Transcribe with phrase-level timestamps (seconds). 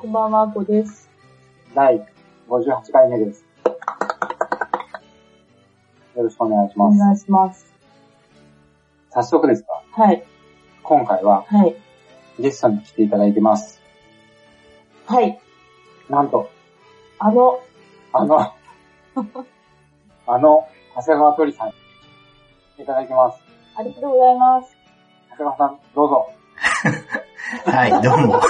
[0.00, 1.10] こんばんは、こです。
[1.74, 2.06] 第
[2.48, 3.44] 58回目です。
[6.14, 6.94] よろしくお願いします。
[6.94, 7.66] お願いします。
[9.10, 10.22] 早速ですが、はい、
[10.84, 11.74] 今回ははい、
[12.38, 13.80] ゲストに来ていただいてます。
[15.06, 15.40] はい。
[16.08, 16.48] なんと、
[17.18, 17.60] あの、
[18.12, 18.54] あの、
[20.28, 23.40] あの、長谷川鳥さんに来ていただいてます。
[23.74, 24.76] ありがとうございます。
[25.30, 26.30] 長谷川さん、どうぞ。
[27.64, 28.42] はい、どうも。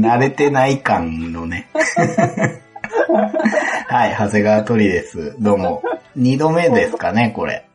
[0.00, 1.68] 慣れてない感のね。
[3.88, 5.36] はい、長谷川鳥です。
[5.38, 5.82] どうも。
[6.14, 7.68] 二度目ですかね、これ。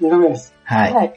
[0.00, 0.54] 二度目です。
[0.64, 0.94] はい。
[0.94, 1.14] はい。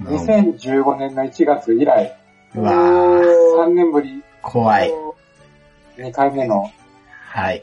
[0.00, 2.16] どうも2015年の1月以来、
[2.56, 3.22] うわー、
[3.66, 4.92] 3年ぶり怖い。
[5.96, 6.68] 2回目の、
[7.28, 7.62] はい。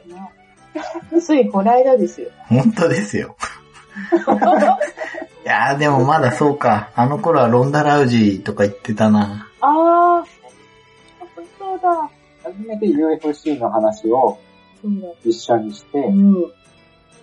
[1.22, 2.30] ついこないだですよ。
[2.48, 3.36] 本当ですよ。
[5.46, 6.92] いやー、でもまだそうか。
[6.96, 9.48] あの頃はロンダラウジとか言ってたな。
[9.62, 10.26] あー、
[11.60, 12.10] そうだ。
[12.44, 14.40] 初めて UFC の話を。
[15.24, 16.52] 一緒にして、うん。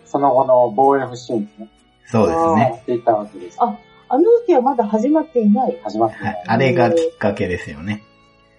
[0.05, 1.69] その後の防 FC にね、
[2.07, 2.61] そうですね。
[2.61, 3.57] やっていったわけです。
[3.61, 3.77] あ
[4.09, 5.79] あの時はまだ始まっていない。
[5.83, 6.45] 始まってないはい。
[6.47, 8.03] あれがきっかけですよね。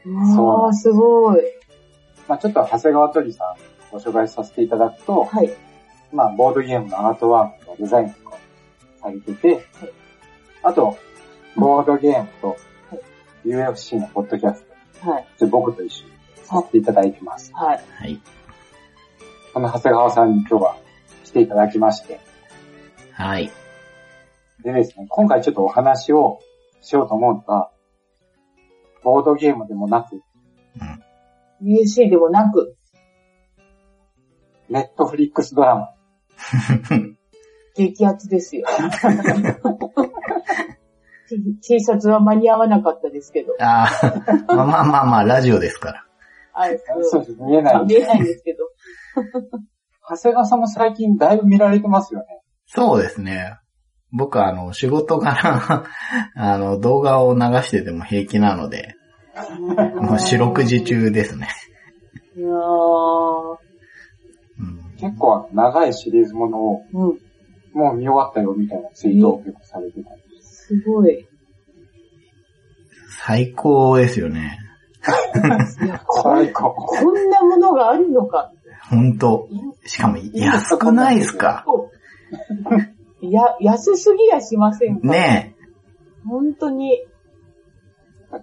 [0.05, 1.41] あー、すごい。
[2.27, 3.55] まあちょっと長谷川鳥さん
[3.91, 5.53] ご紹介させていただくと、はい。
[6.11, 8.09] まあボードゲームのアートワークのデザイン
[9.03, 9.65] とかされてて、
[10.63, 10.97] あと、
[11.55, 12.57] ボードゲームと
[13.45, 14.65] UFC のポッドキャス
[15.01, 15.27] はい。
[15.37, 16.11] トで僕と一緒に
[16.43, 17.53] させていただいてます。
[17.53, 17.83] はい。
[17.97, 18.21] はい。
[19.51, 20.77] その長谷川さんに今日は
[21.25, 22.19] 来ていただきまして、
[23.11, 23.51] はい。
[24.63, 26.39] でですね、今回ちょっとお話を
[26.81, 27.69] しようと思うのが、
[29.03, 30.21] ボードゲームでもなく、
[31.61, 31.75] うん。
[31.75, 32.75] UC でもなく、
[34.69, 35.89] ネットフリックスドラマ、
[37.75, 38.67] 激アツですよ。
[41.61, 43.53] T シャツは間に合わなかったですけど。
[43.59, 46.05] あー、まあまあまあまあ、ラジオですから。
[46.53, 46.67] あ
[47.01, 47.85] そうです、見えない。
[47.85, 48.59] 見えないんですけど。
[50.07, 52.25] 長谷川さんも最近だいぶ見られてますよね。
[52.67, 53.57] そうですね。
[54.11, 55.85] 僕はあの、仕事柄、
[56.35, 58.95] あの、動画を流してても平気なので、
[59.95, 61.47] もう四六時中ですね。
[62.35, 63.57] いやー、
[64.59, 67.19] うん、結構長いシリーズものをうん、
[67.73, 70.67] もう見終わったよみたいなツイートをよくされてたんです。
[70.67, 71.27] すごい。
[73.25, 74.59] 最高ですよね。
[76.23, 76.73] 最高。
[76.73, 78.51] こんなものがあるのか。
[78.89, 79.47] 本当
[79.85, 81.65] しかも安くないですか？
[83.21, 85.07] いや、安すぎやしませんか？
[85.07, 85.55] ね
[86.25, 86.99] 本当に。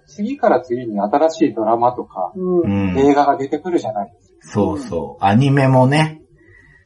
[0.07, 2.39] 次から次に新しいドラマとかえ。
[2.39, 2.61] う。
[2.63, 2.99] うんん。
[2.99, 4.35] 映画が出てくるじゃないですか。
[4.49, 5.23] そうそう。
[5.23, 6.21] アニメもね、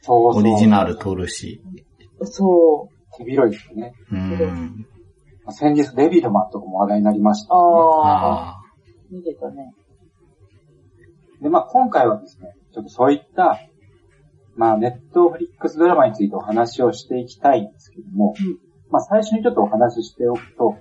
[0.02, 1.62] そうそうオリジナル撮るし。
[2.24, 2.88] そ
[3.18, 3.94] 手広いですよね。
[4.12, 4.86] うん。
[5.50, 7.48] 先日デビルマンとかも話題になりましう。
[7.48, 8.60] た、あああ、
[9.10, 9.72] 見てたね。
[11.40, 13.60] で、まあ今回はですね、ちょっとそういった、
[14.56, 18.58] まあネットフリックスドラマについてお話をしていきたいんですけども、うん
[18.90, 20.76] まあ最初にちょっとお話ししておくと、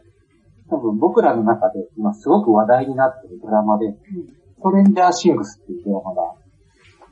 [0.70, 3.94] 多分僕らの中で今すごく話題になっているドラマで、
[4.58, 6.22] ストレンジャーシングスっていうドラマが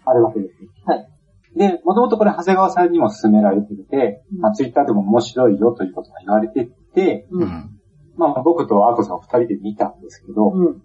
[0.06, 0.54] あるわけです。
[0.86, 1.13] はい。
[1.56, 7.36] で、もともとこれ長谷川さんにも勧められていて、うんまあツイッターでも面白いよということが言われてて、あ。
[7.36, 7.70] うん。
[8.16, 10.82] まあ僕とアートさん二人で見たんですけど、うん。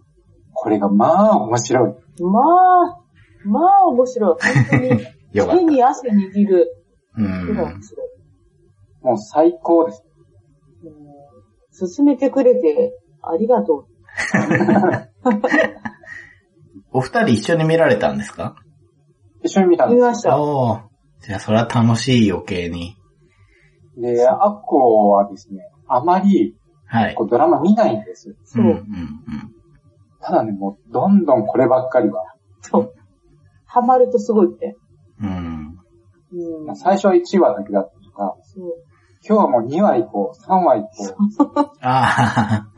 [0.52, 1.94] これがまあ面白い。
[2.22, 3.00] まあ、
[3.44, 4.36] まあ面白い。
[4.70, 5.06] 本当に、
[5.58, 6.68] 手に汗握る
[7.14, 7.22] た。
[7.22, 7.56] うん。
[9.02, 10.04] もう最高です。
[10.84, 10.92] うん
[11.70, 13.86] 進めてくれてありがと
[16.90, 18.56] お二人一緒に見られたんですか？
[18.64, 18.67] う。
[19.42, 20.40] 一緒に見たんで見ますした。
[20.40, 20.80] おー。
[21.26, 22.96] じゃあ、それは楽しい余計に。
[23.96, 26.54] で、アッコはですね、あまり
[26.86, 27.24] はいこ。
[27.24, 28.34] うドラマ見ないんです。
[28.44, 28.84] そううん、うん、
[30.20, 32.24] ただね、もうどんどんこればっかりは。
[32.62, 32.94] そう。
[33.66, 34.76] ハマるとすごいって。
[35.20, 35.78] うん。
[36.66, 36.76] うん。
[36.76, 38.72] 最初は1話だけだったとか、そう。
[39.26, 42.68] 今日はもう2話以降、3話以降、ああ、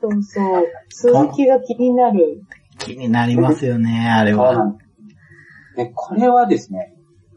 [0.00, 0.64] そうそう。
[1.12, 2.42] 続きが気になる。
[2.78, 4.64] 気になりますよね、あれそうなは。
[4.64, 4.87] んです
[5.78, 6.92] で、これはですね、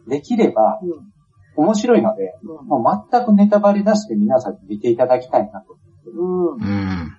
[0.07, 1.63] できれば、うん。
[1.63, 5.77] 面白いので、もう全くネタバレなしで皆さんに見ていただきたいなと。
[6.07, 6.53] うん。
[6.53, 7.17] うん。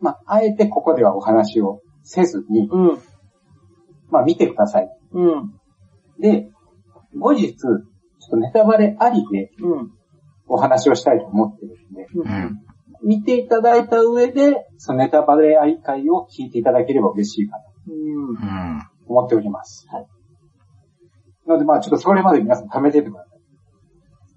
[0.00, 2.98] まあ、あえてここではお話をせずに、うん。
[4.10, 4.90] まあ、見てください。
[5.12, 5.54] うん。
[6.20, 6.50] で、
[7.18, 7.78] 後日、ちょっ
[8.28, 9.90] とネタバレありでうん。
[10.48, 12.60] お話をしたいと思ってるんで、うん。
[13.02, 18.89] 見ていただいた上で、そのネタバレあり会を聞いていただければ嬉しいかなとうん。
[19.10, 19.16] うん。
[19.16, 19.86] 思っております。
[19.90, 20.06] はい。
[21.46, 23.34] なので、まあちょっとそれまで皆さん貯めててくださ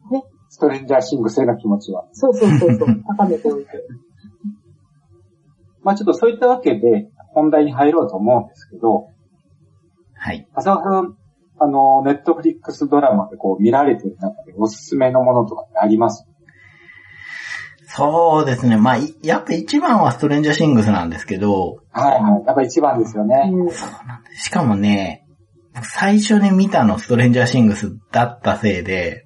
[0.10, 0.14] い。
[0.14, 0.24] ね。
[0.50, 2.06] ストレンジャーシングスへの気持ちは。
[2.12, 2.88] そうそうそうそう。
[3.18, 3.72] 高めておいて。
[5.84, 9.08] まあちょっとそういったわけで、本題に入ろうと思うんですけど、
[10.16, 10.48] はい。
[10.54, 11.18] 浅川さん、
[11.60, 16.26] あの、ネットフリックスドラマでこう見られてる中でおすすめのものとかってあります？
[17.96, 18.78] そうですね。
[18.78, 22.46] まあ、いやっぱ一番はストレンジャーシングスなんですけど、はいはい。
[22.46, 23.52] やっぱ一番ですよね。
[23.54, 23.70] うん。
[24.36, 25.28] しかもね、
[25.84, 29.26] 最初に見たのストレンジャーシングスだったせいで。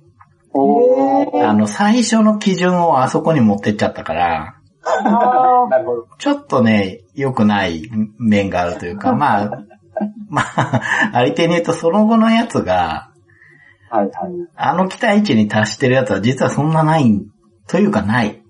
[1.43, 6.07] あの、最初の基準をあそこに持ってっちゃったから、あ なるほど。
[6.17, 7.89] ちょっとね、良くない
[8.19, 9.63] 面があるというか、まあ、
[10.29, 13.11] まあ、ありていに言うとその後のやつが、
[13.89, 14.11] はいはい。
[14.55, 17.21] あの期待値に達してるやつは実はそんなない、
[17.67, 18.43] というかない。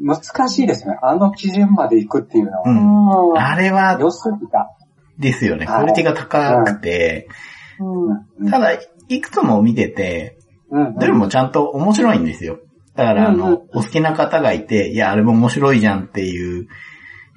[0.00, 0.96] 難しいですね。
[1.02, 3.38] あの基準まで行くっていうのうは、ん。
[3.38, 3.50] あ。
[3.52, 4.70] あれは、良すぎた。
[5.18, 5.66] ですよね。
[5.66, 7.28] クはいオリティが高くて、
[7.80, 8.10] うん。
[8.10, 8.72] うんただ、
[9.08, 10.38] いくつも見てて、
[10.70, 12.58] うんどれもちゃんと面白いんですよ。
[12.94, 16.66] だから、あの、お好きな方がいて、いや、あれも面白いじゃんっていう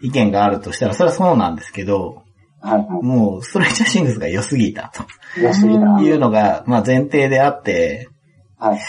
[0.01, 2.23] 意見があるとしたら、それはそうなんですけど、
[2.61, 4.91] はいはもう、ストレンジャーシングスが良すぎた
[5.37, 5.41] い。
[5.41, 6.01] 良すぎた。
[6.01, 8.09] いうのが、まあ前提であって、
[8.57, 8.79] はい。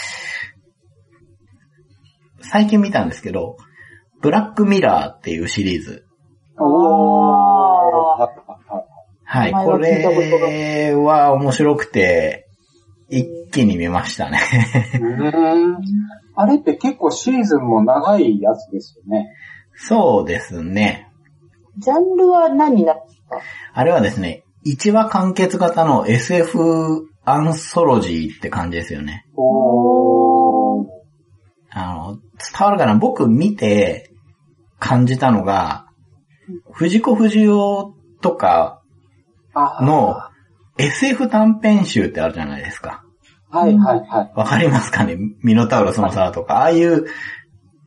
[2.43, 3.57] 最近見たんですけど、
[4.21, 6.05] ブラックミラーっていうシリーズ。
[6.59, 8.29] おー。
[9.25, 12.47] はいこれは面白くて、
[13.09, 14.39] 一気に見ましたね。
[16.35, 19.29] あれって結構シーズンも長いやつですよね。
[19.75, 21.09] そうですね。
[21.79, 22.95] ジャンルは何になっ
[23.29, 23.39] た？
[23.73, 29.25] あれはですね、1話完結型の SF アンソロジーって感じですよね。
[29.35, 30.22] おー。
[31.75, 32.17] あの、
[32.57, 32.95] 伝わるかな？
[32.95, 34.11] 僕見て
[34.79, 35.87] 感じたのが、
[36.71, 37.51] 藤子不二雄
[38.21, 38.81] とか
[39.53, 40.17] あの
[40.77, 43.03] SF 短編集ってあるじゃないですか。
[43.49, 44.31] はいはいはい。
[44.35, 45.17] わかりますかね？
[45.41, 47.05] ミノタウロスの皿とか、ああいう、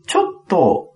[0.07, 0.95] ちょっと、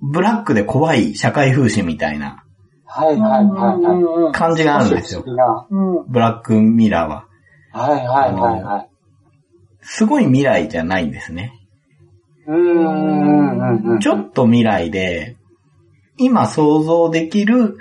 [0.00, 2.44] ブラックで怖い社会風刺みたいな
[2.84, 4.32] はいはいはい。
[4.32, 5.24] 感じがあるんですよ。
[6.08, 7.26] ブラックミラーは。
[7.72, 8.88] はいはいはいはい。
[9.80, 11.52] すごい未来じゃないんですね。
[12.44, 15.36] ちょっと未来で、
[16.18, 17.76] 今想像できる、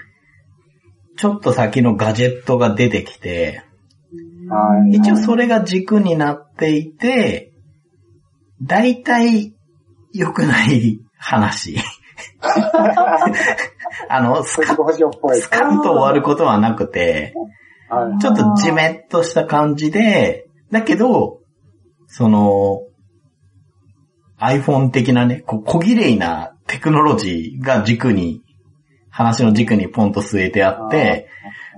[1.17, 3.63] ちょっと先のガジェットが出てきて、
[4.49, 7.53] はい一応それが軸になっていて、
[8.61, 9.53] 大体
[10.13, 11.77] 良くない話。
[14.09, 14.75] あの、スカ。
[15.33, 17.33] スカンと終わることはなくて、
[17.89, 21.39] はいちょっとじめっとした感じで、だけど、
[22.07, 22.81] その、
[24.41, 28.41] iPhone 的なね、こう小綺麗なテクノロジーが軸に、
[29.09, 31.29] 話の軸にポンと据えてあって、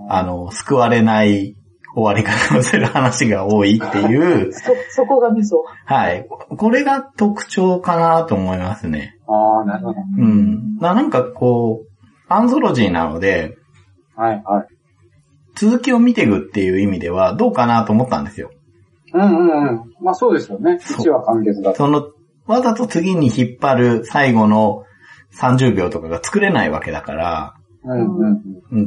[0.10, 1.56] あの、救われない
[1.96, 5.64] 終わり方をする話が多いっていう、 そ、そこがミソ。
[5.86, 6.28] はい。
[6.28, 9.16] これが特徴かなと思いますね。
[9.28, 10.00] ああ、なるほど。
[10.18, 10.78] うん。
[10.78, 13.58] ななんかこう、アンソロジーなので、
[14.16, 14.68] はいはい。
[15.56, 18.52] 続きを見ていくっていう意味ではどうかなと思ったんですよ。
[19.14, 19.84] うんうんうん。
[20.02, 20.80] まあそうですよね。
[20.80, 21.78] そう1話完結だと。
[21.78, 22.08] その、
[22.46, 24.84] わざと次に引っ張る最後の
[25.38, 27.56] 30秒とかが作れないわけだから、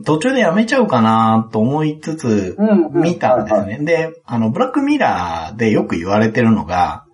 [0.05, 2.57] 途中でやめちゃうかなと思いつつ。
[2.93, 3.67] 見たんです。
[3.67, 3.79] ね。
[3.83, 7.05] で、あの、ブラックミラーでよく言われてるのが、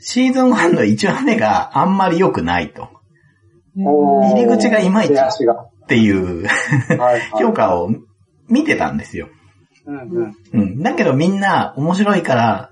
[0.00, 2.88] シーズン1の1話目があんまり良くないと。
[3.76, 5.12] 入り口がいまいち。
[5.14, 6.46] っていう。
[7.38, 7.90] 評価を
[8.48, 9.28] 見てたんですよ。
[10.82, 12.70] だけどみんな面白いから、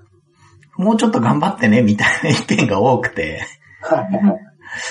[0.77, 3.45] もうちょっと頑張ってね、みたいな意見が多くて、
[3.81, 4.39] はいはい。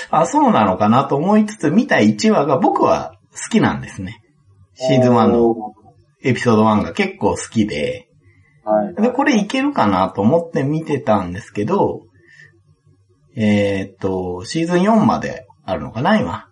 [0.09, 4.21] あ、そうなのかなと思いつつ見た1話が僕は好きなんですね。
[4.75, 5.55] シーズン1の
[6.23, 8.09] エピソード1が結構好きで、
[8.63, 9.01] はい。
[9.01, 12.01] で、これいけるかなと思って見てたんですけど、
[13.35, 16.49] えーっと、シーズン4まであるのかな、今。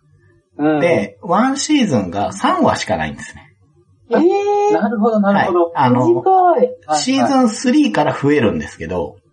[0.58, 3.52] うん、で、1シーズンが3話しかないんですね。
[4.12, 5.64] ええなるほど、なるほど。
[5.66, 5.74] はい。
[5.76, 6.24] あの、
[6.96, 9.25] シーズン3から増えるんですけど、あ、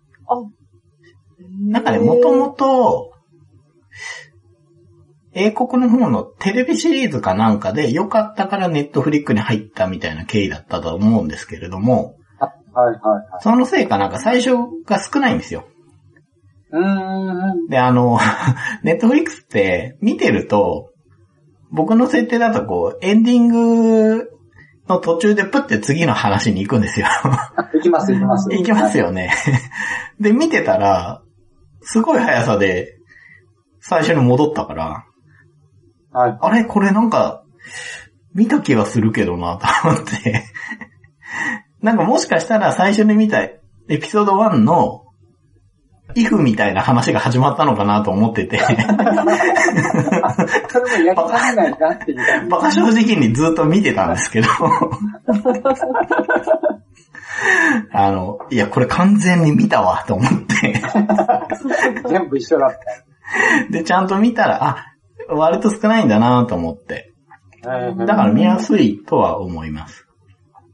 [1.71, 3.13] なんかね、もともと、
[5.33, 12.15] 英国の方のテレビシリーズかなんかで良かったからネットフリックに入ったみたいな経緯だったと思うんですけれども、
[12.73, 13.41] はいはいはい。
[13.41, 15.65] そのせいかなんか最初が少ないんですよ。
[16.71, 17.67] うーん。
[17.67, 18.19] で、あの、
[18.83, 20.89] ネットフリックスって見てると、
[21.71, 24.32] 僕の設定だとこう、エンディング
[24.87, 27.07] の途中でプって次の話に行くんですよ。
[27.73, 28.49] 行きます行きます。
[28.51, 29.33] 行きますよね。
[30.19, 31.21] で、見てたら、
[31.81, 32.97] すごい速さで、
[33.79, 35.05] 最初に戻ったから、
[36.11, 36.31] はい。
[36.31, 36.37] はい。
[36.41, 36.65] あれ？
[36.65, 37.43] これなんか、
[38.33, 40.43] 見た気がするけどな、と思って。
[41.81, 43.59] なんかもしかしたら最初に見たエ
[43.89, 45.02] ピソード1の、
[46.15, 48.59] イフみたいな話が始まったのかなと思ってて、
[50.69, 52.49] それもやりかねないなっていう感じ。
[52.49, 54.47] バカ正直にずっと見てたんですけど、
[57.91, 60.81] あの、いや、これ完全に見たわ、と思って。
[62.07, 62.71] 全部一緒だっ
[63.71, 64.85] で、ちゃんと見たら、あ、
[65.29, 67.13] 割と少ないんだなと思って。
[67.63, 70.05] だから見やすいとは思います。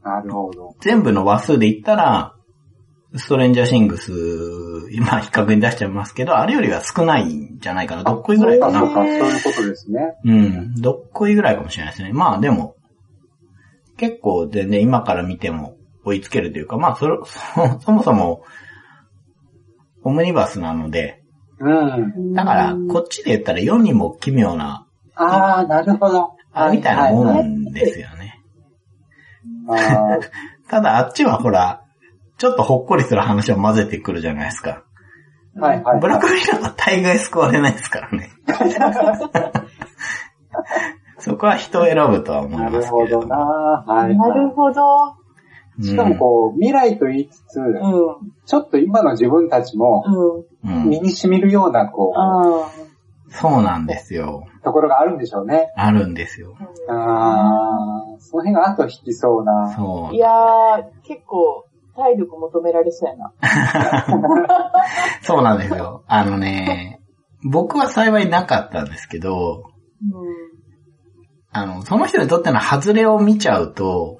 [0.04, 0.76] なるほど。
[0.82, 2.36] 全部の話数で言ったら、
[3.16, 4.12] ストレンジャーシングス、
[4.92, 8.04] 今比較に出しちゃいますけど、あれよりは少ないんじゃないかな。
[8.04, 8.80] どっこいぐらいかな。
[8.82, 10.16] そうか、そういうことですね。
[10.24, 10.76] うん。
[10.76, 12.14] どっこいぐらいかもしれないですね。
[12.14, 12.76] まあでも、
[13.98, 15.76] 結構全然今から見ても
[16.06, 18.44] 追いつけるというか、まあそれ、そ そもそも、
[20.04, 21.24] オムニバスなので、
[21.60, 22.34] うん。
[22.34, 24.86] だから、こっちで言ったら世にも奇妙な、
[25.16, 26.32] ああ、なるほど。
[26.54, 28.42] あみたいなもはいんですよね。
[29.68, 30.20] はいあ
[30.70, 31.84] ただあっちはほら、
[32.40, 34.84] ちょっとほっこりする話を混ぜてくるじゃないですか。
[35.58, 36.00] ーはいはい。
[36.00, 38.32] ブラックミラーは大概救われないですからね。
[41.20, 43.36] そこは人を選ぶとは思いなますけれどるほどな。
[43.86, 44.18] はい。
[44.18, 44.82] なるほど。
[45.14, 45.20] うん
[45.82, 47.74] しかもこう、未来と言いつつ、うん。
[48.46, 50.04] ちょっと今の自分たちも
[50.64, 50.76] うん。
[50.80, 52.70] うん身に染みるような、こああ。
[53.32, 54.46] そうなんですよ。
[54.60, 55.72] う、ところがあるんでしょうね。
[55.78, 56.56] あるんですよ。
[56.90, 59.74] ああ、その辺が後引きそうな。
[59.74, 60.18] そうい。
[60.18, 61.66] やー、結構、
[61.96, 63.34] 体力求められそうやな。
[65.22, 66.04] そうなんですよ。
[66.08, 67.00] あのね、
[67.44, 69.64] 僕は幸いなかったんですけど、
[71.52, 74.18] あの、その人にとっての外れを見ちゃうと、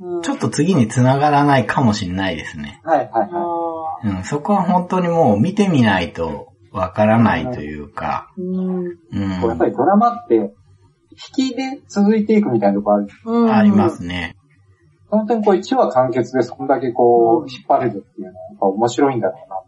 [0.00, 0.16] うん。
[0.16, 0.22] うん。
[0.22, 2.80] ちょっと次に繋がらないかもしれないですね。
[2.84, 4.08] はいはいあはあ。
[4.08, 8.86] うん、そこは本当にもう見てみないとわからないというか、うん。
[8.86, 8.94] うい。
[9.40, 10.54] こうやっぱん、りドラマって、
[11.36, 13.06] 引きで続いていくみたいなとこある。
[13.26, 13.52] うん。
[13.52, 14.36] ありますね。
[15.12, 19.66] 本当にこう1話完結でそんだけこう、引っ張れるっていうのはやっぱ面白いんだろ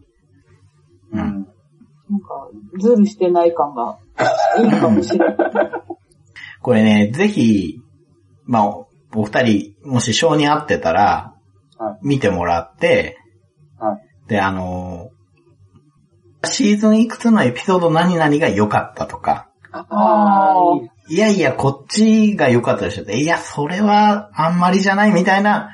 [1.12, 1.22] うな。
[1.22, 1.48] うん。
[2.10, 2.48] なんか、
[2.78, 3.98] ズルしてない感が
[4.58, 5.36] いいかもしれない。
[6.62, 7.78] これね、ぜひ、
[8.46, 8.66] まあ、
[9.14, 11.34] お二人、もし性に合ってたら
[11.76, 13.18] は、見てもらって、
[13.78, 14.28] はい。
[14.28, 15.14] で、あのー
[16.46, 25.70] シーズンいくつのエピソード何々が良かったとか、ああーいいいやいや、こっちが良かったでしょって、いや、それはあんまりじゃないみたいな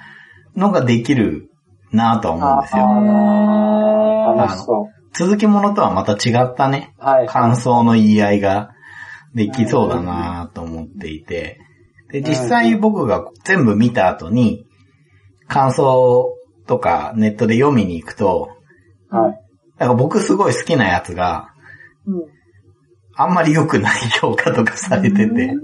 [0.57, 1.51] のができる
[1.93, 2.83] なぁとは思うんですよ。
[2.85, 7.05] あー楽しそ続きものとはまた違ったね、う。
[7.05, 7.27] はい。
[7.27, 8.71] 感想の言い合いが
[9.35, 11.61] できそうだなぁと思っていて、
[12.11, 14.67] で、実際僕が全部見た後に、
[15.47, 18.51] 感想とかネットで読みに行くと、
[19.11, 19.41] はい。
[19.79, 21.49] なんか僕すごい好きなやつが、
[22.07, 22.40] うん。
[23.23, 25.55] あんまり良くない評価とかされてて、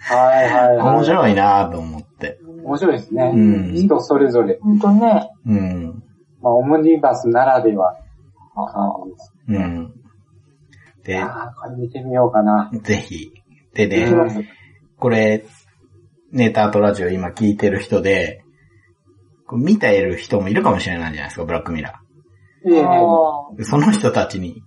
[0.00, 0.94] はいはいはい。
[0.94, 2.40] 面白いなぁと思って。
[2.64, 3.32] 面白いですね。
[3.34, 4.58] うん人それぞれ。
[4.60, 5.30] ほんとね。
[5.46, 6.02] うん。
[6.40, 7.94] まあ、オムニバスならでは
[8.56, 9.32] の感じです。
[9.48, 9.94] うん。
[11.04, 12.70] で、ああ、これ見てみようかな。
[12.82, 13.32] ぜひ。
[13.74, 14.48] でね。
[14.98, 15.44] これ、
[16.32, 18.42] ネタとラジオ今聞いてる人で、
[19.46, 22.00] こう見ている人もいるかもしれないじゃないですか、ブラックミラ
[22.66, 22.84] いえいえ。
[22.84, 23.56] あー。
[23.56, 24.62] でその人たちに、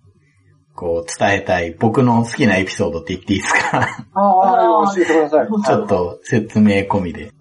[0.76, 4.06] こう伝えたい僕の好きなエピソードって言っていいですか？
[4.14, 5.48] ああ、教えてください。
[5.48, 7.34] ちょっと説明込みで。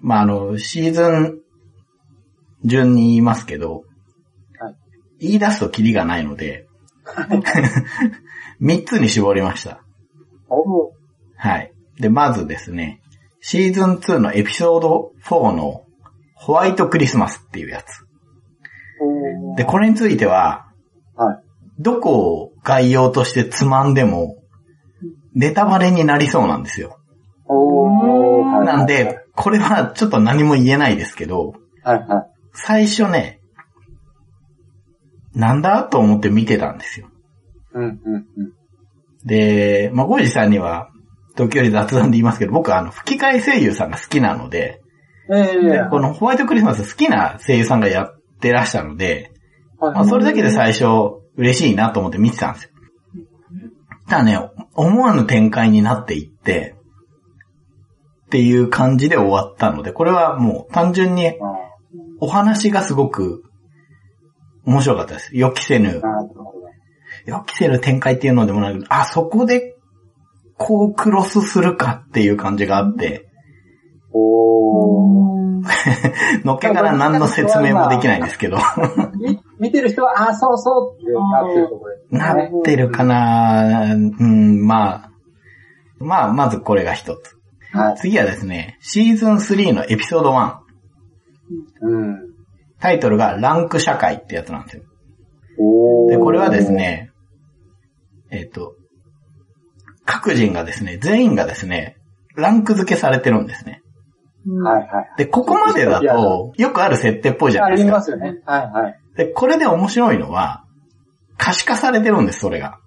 [0.00, 1.40] まあ、あの、シーズン
[2.64, 3.82] 順に言いますけど、
[4.58, 4.74] はい
[5.18, 6.66] 言い出すとキリがないので、
[8.60, 9.82] 3つに絞りました。
[10.48, 10.92] お
[11.36, 11.72] はい。
[11.98, 13.00] で、まずですね、
[13.40, 15.84] シーズン2のエピソード4の
[16.34, 18.04] ホワイトクリスマスっていうやつ。
[19.00, 20.65] おで、これについては、はい。
[21.78, 24.36] どこを概要としてつまんでも、
[25.34, 26.98] ネタバレになりそうなんですよ。
[28.64, 32.26] なんで、、これはちょっと何も言えないですけど、はいはい。
[32.52, 33.40] 最初ね、
[35.34, 37.08] なんだと思って見てたんですよ。
[37.74, 38.26] うんうんうん。
[39.24, 40.88] で、まあ、ゴイジさんには、
[41.36, 44.80] 時折雑談で言いますけど、僕はあの、吹き替え声優さんが好きなので、
[45.28, 49.32] ええこのホワイトクリスマス好きな声優さんがやってらしたので、
[49.78, 50.84] はいまあ、それだけで最初
[51.36, 52.70] 嬉しいなと思って見てたんですよ。
[54.08, 54.38] ただね、
[54.74, 56.74] 思わぬ展開になっていって、
[58.26, 61.32] っていう感じで終わったので、これはもう単純にあ
[62.20, 63.44] お話がすごく
[64.64, 65.30] 面白かったです。
[65.32, 66.02] 予期せぬ。
[67.26, 69.74] 予期せぬ展開っていうのでもなく、あ、そこで、
[70.58, 73.25] こうクロスするかっていう感じがあって、
[74.12, 75.66] おー。
[76.44, 78.58] のっけから何の説明もできないんですけど、
[79.18, 82.18] み見てる人は、あ、そうそうってなってるところですね。
[82.18, 85.10] なってるかなうん、まあ、
[85.98, 87.36] まあ、まずこれが一つ。
[87.72, 87.96] はい。
[87.96, 90.56] 次はですね、シーズン3のエピソード1。
[91.82, 92.16] うん。
[92.80, 94.82] タイトルがランク社会ってやつなんですよ。
[96.08, 96.72] で、これはです。
[96.72, 97.10] ね、
[98.30, 98.74] えっ、と、
[100.04, 101.96] 各人がですね、全員がですね、
[102.36, 103.82] ランク付けされてるんですね。
[104.46, 105.14] はいはい。
[105.18, 107.96] で、ここまでだと、よくある設定っぽいじゃなありいですか。
[107.98, 108.40] ますよね。
[108.46, 109.00] はいはい。
[109.16, 110.64] で、これで面白いのは、
[111.38, 112.78] 可視化されてるんです、それが。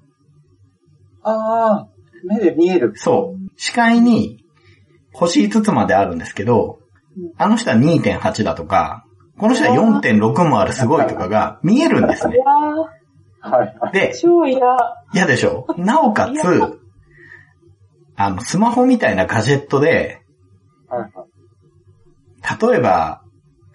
[1.23, 1.87] ああ、
[2.25, 2.93] 目で見える。
[2.95, 3.49] そう。
[3.57, 4.43] 視界に
[5.13, 6.79] 星5つまであるんですけど、
[7.37, 9.05] あの人は2.8だとか、
[9.37, 12.35] この人は4.6もあるすごいとかが見えるんですね。
[12.35, 13.91] いやはいはい。
[13.93, 14.59] で嫌。
[15.13, 15.65] 嫌でしょ？
[15.77, 16.79] なおかつ、
[18.15, 20.21] あの、スマホみたいなガジェットで。
[22.61, 23.21] 例えば、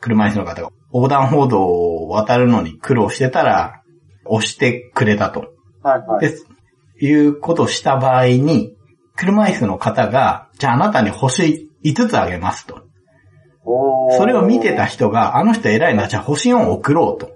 [0.01, 3.83] 車椅子の方が横断歩道を渡るのに苦労してたら、
[4.27, 5.53] 押してくれたと。
[5.83, 6.29] はいはい。
[6.29, 6.37] で、
[7.01, 8.77] いうことをした場合に、
[9.17, 12.83] 車椅子の方が、じゃああなたに星5つあげますと。
[14.17, 17.33] それを見てた人が、あの人偉いな、じゃあ星4送ろうと。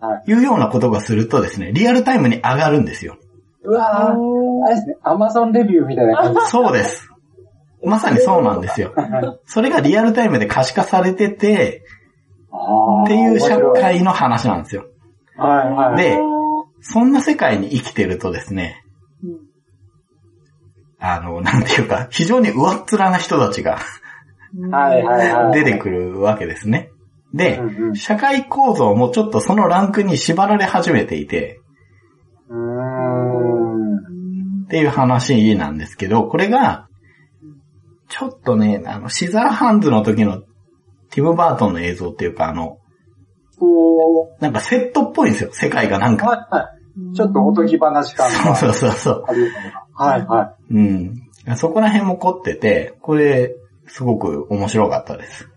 [0.00, 0.30] はい。
[0.30, 3.18] いうようなことがするとですね、リアルタイムに上がるんですよ。
[3.62, 6.40] うわーあれですね、アマゾンレビューみたいな感じ。
[6.46, 7.10] そうです。
[7.84, 8.94] まさにそうなんですよ。
[9.46, 11.82] それがリアルタイムで可視化されてて、
[13.04, 14.86] っていう社会の話なんですよ。
[15.36, 15.96] はいはい。
[15.96, 16.18] で
[16.82, 18.82] そんな世界に生きてるとですね、
[20.98, 23.78] あの、なんていうか、非常に上っ面な人たちが
[24.70, 25.52] はいはいはい。
[25.52, 26.90] 出てくるわけですね。
[27.32, 31.60] でうんう、ん社会構造もちょっとそのランクに縛られ始めていて。
[34.64, 36.88] っていう話なんですけど、これが、
[38.10, 40.42] ちょっとね、あの、シザーハンズの時の
[41.10, 42.78] ティム・バートンの映像っていうか、あの、
[43.58, 46.26] こなんかセットっぽいんですよ、世界がなんう、か。
[46.26, 46.70] はいは
[47.12, 47.14] い。
[47.14, 49.24] ちょっとおとぎ話感がそうそうそう。
[49.94, 51.14] はいはうん。
[51.56, 53.54] そこら辺も凝ってて、これ、
[53.86, 55.48] すごく面白かったです。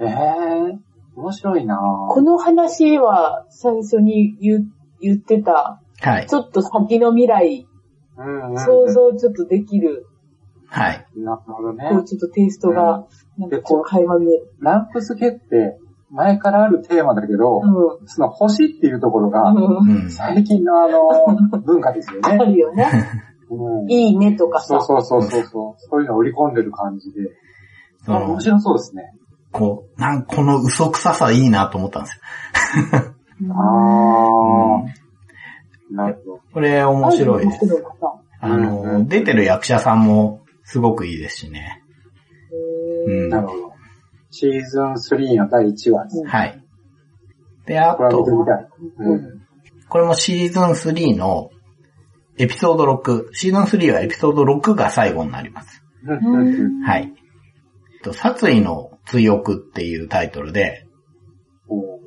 [0.00, 0.04] い。
[0.04, 0.78] ええ
[1.16, 4.68] 面白いなこの話は最初に言
[5.00, 6.26] 言ってた、はい。
[6.26, 7.68] ちょっと先の未来、
[8.16, 8.58] うんうん。
[8.58, 10.06] 想像ちょっとできる、
[10.74, 11.06] はい。
[11.16, 11.98] なるほどねこ。
[11.98, 13.06] うちょっとテイストが、
[13.38, 14.52] なんかちょっと会話見える。
[14.58, 15.78] ランク付けって
[16.10, 18.08] 前からあるテーマだけど、うん。
[18.08, 20.10] その星っていうところが、うんうん。
[20.10, 22.46] 最近のあの、 文化ですよあね。
[22.46, 22.88] るよね。
[23.50, 24.80] うんいいねとかさ。
[24.80, 25.74] そうそうそうそうそう。
[25.78, 27.30] そういうのを織り込んでる感じで。
[28.08, 29.14] 面、白そうですね。
[29.52, 33.52] こう、なんこの嘘くささいいなと思ったんですよ。
[33.54, 36.40] ああ、なるほど。
[36.52, 37.84] これ面白いです。
[38.40, 41.82] あうんうの、出てる役者さんもすごくいいですしね。
[43.06, 43.28] うん。
[43.28, 43.72] なるほど。
[44.30, 46.30] シーズン3の第1話ですね。
[46.30, 46.64] はい。
[47.66, 48.24] で、あと。
[48.98, 49.46] うん。
[49.88, 51.50] これもシーズン3の
[52.36, 53.28] エピソード6。
[53.32, 55.82] シーズン3はエピソード6が最後になります。
[56.84, 57.12] はい。
[58.02, 60.86] と殺意の追憶っていうタイトルで、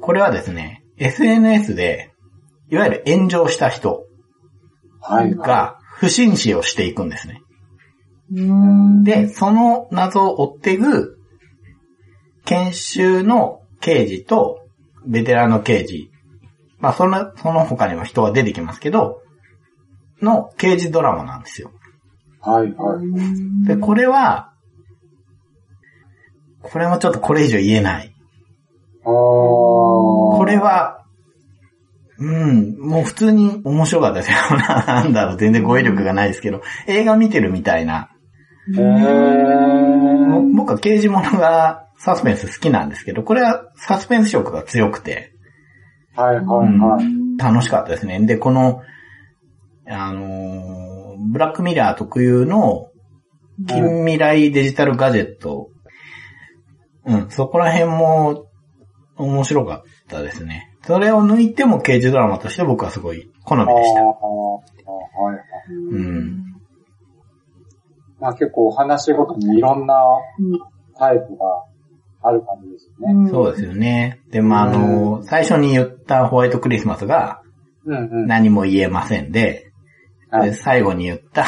[0.02, 2.12] これはですね、SNS で、
[2.70, 4.04] いわゆる炎上した人
[5.00, 5.34] はい。
[5.36, 7.42] が不審死をしていくんですね。
[8.32, 9.04] うん。
[9.04, 11.18] で、その謎を追っていく、
[12.46, 14.60] 研修の刑事と、
[15.06, 16.10] ベテランの刑事、
[16.80, 19.22] まあ、その、その他にも人が出てきますけど、
[20.22, 21.72] の刑事ドラマなんですよ。
[22.42, 23.66] はいはい。
[23.66, 24.54] で、これは、
[26.62, 28.14] これもちょっとこれ以上言えない。
[29.04, 31.06] これは、
[32.20, 34.38] うん、もう普通に面白かったですよ。
[34.58, 38.10] なんだろう、全然語彙力がないですけど、映画見てるみたいな。
[40.56, 45.34] 僕は刑事物がサスペンス好きなんですけど、これはサスペンス色が強くて、
[46.16, 47.38] はいはいはい。
[47.38, 48.20] 楽しかったですね。
[48.26, 48.82] で、この、
[49.88, 52.90] あのーブラックミラー特有の
[53.68, 55.70] 近未来デジタルガジェット、
[57.06, 58.46] うん、そこら辺も
[59.16, 60.76] 面白かったですね。
[60.84, 64.02] それを抜いても刑事ドラマとして僕はすごい好みでした。
[64.02, 65.44] あーはいはい。
[65.92, 66.47] うん。
[68.20, 69.96] まあ結構お話ごとにいろんな
[70.98, 71.64] タイプが
[72.24, 73.30] ある感じですよね。
[73.30, 74.20] そうですよね。
[74.32, 77.42] で、まあ、あの、最初に言ったホワイトクリスマスが
[77.88, 78.28] うんうん。
[78.28, 79.64] 何も言えませんで、
[80.30, 81.46] はいで最後に言った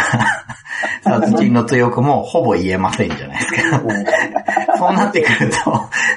[1.03, 3.82] 殺人の強くもほぼ言えませんじゃないですか。
[4.77, 5.58] そうなってくると、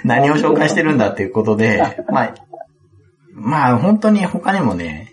[0.04, 2.34] 何を紹介してるんだっていうことで、まあ、
[3.34, 5.12] まあ本当に他にもね、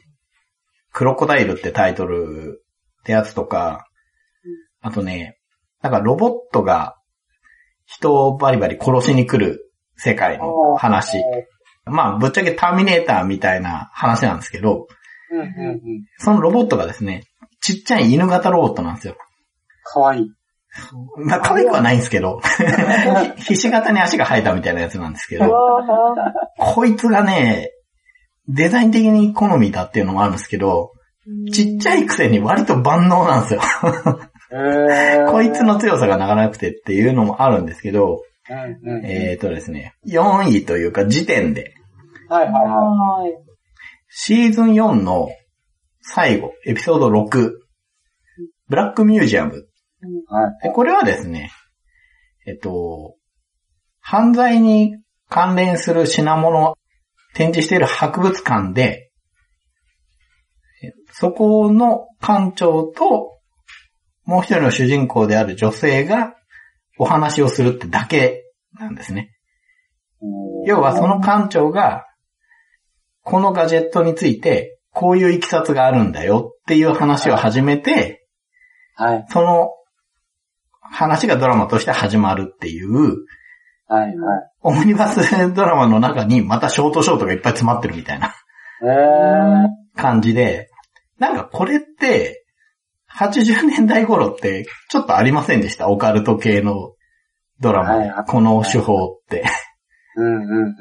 [0.93, 2.62] クロコダイルってタイトル
[3.02, 3.88] ってやつとか、
[4.82, 5.38] あとね、
[5.82, 6.96] なんかロボットが
[7.86, 11.18] 人をバリバリ殺しに来る世界の話。
[11.86, 14.88] まあぶっちゃけターミネーターみたいな話なんですけど、
[15.32, 15.82] うんうんうん。
[16.18, 17.24] そのロボットがですね、
[17.62, 19.15] ちっちゃい犬型ロボットなんですよ。
[19.84, 20.32] かわいい。
[21.18, 22.39] まあ可愛くはないんですけど、
[23.38, 25.52] ひし形に足が生えたみたいなやつなんですけうど。
[26.58, 27.72] こいつがね、
[28.48, 30.92] デザイン的に好みだっていうのもあるんですけど、
[31.52, 33.62] ちっちゃいくせに割と万能なんですよ。
[34.52, 35.32] えー。
[35.32, 39.06] こいつの強さがなかなくてっていうのもあるんですけど、うんうん。
[39.06, 41.74] えーとですね、4位というか時点で、
[42.28, 43.34] はいはいははい。
[44.10, 45.30] シーズン4の
[46.02, 47.52] 最後、エピソード6、
[48.68, 49.54] ブラックミュージアム。
[49.56, 50.34] い。
[50.34, 50.64] はい。
[50.64, 51.52] でこれはですね、
[52.46, 53.16] えっと、
[54.00, 54.96] 犯罪に
[55.28, 56.78] 関連する品物を
[57.36, 59.12] 展示している博物館で、
[60.82, 63.38] えそこの館長と、
[64.30, 66.36] もう一人の主人公である女性が
[67.00, 68.44] お話をするってだけ
[68.80, 69.32] なんですね。
[70.68, 72.06] 要はその館長が、
[73.24, 78.28] このガジェットについて、こういういきさつがあるんだよっていう話を始めて、
[78.94, 79.26] はい。
[79.30, 79.72] その
[80.80, 83.26] 話がドラマとして始まるっていう、
[83.88, 84.15] はいはい。
[84.62, 85.22] オムニバス
[85.56, 88.36] ドラマの中にまたショートショートがいっぱい詰まってるみたいな
[88.84, 90.00] えー。
[90.00, 90.70] 感じで、
[91.18, 92.38] なんかこれって、
[93.17, 95.89] 80年代頃ってちょっとありませんでした？
[95.89, 96.93] オカルト系の
[97.60, 99.43] ドラマではいはいこの手法って。
[100.15, 100.76] うんうんうんうん。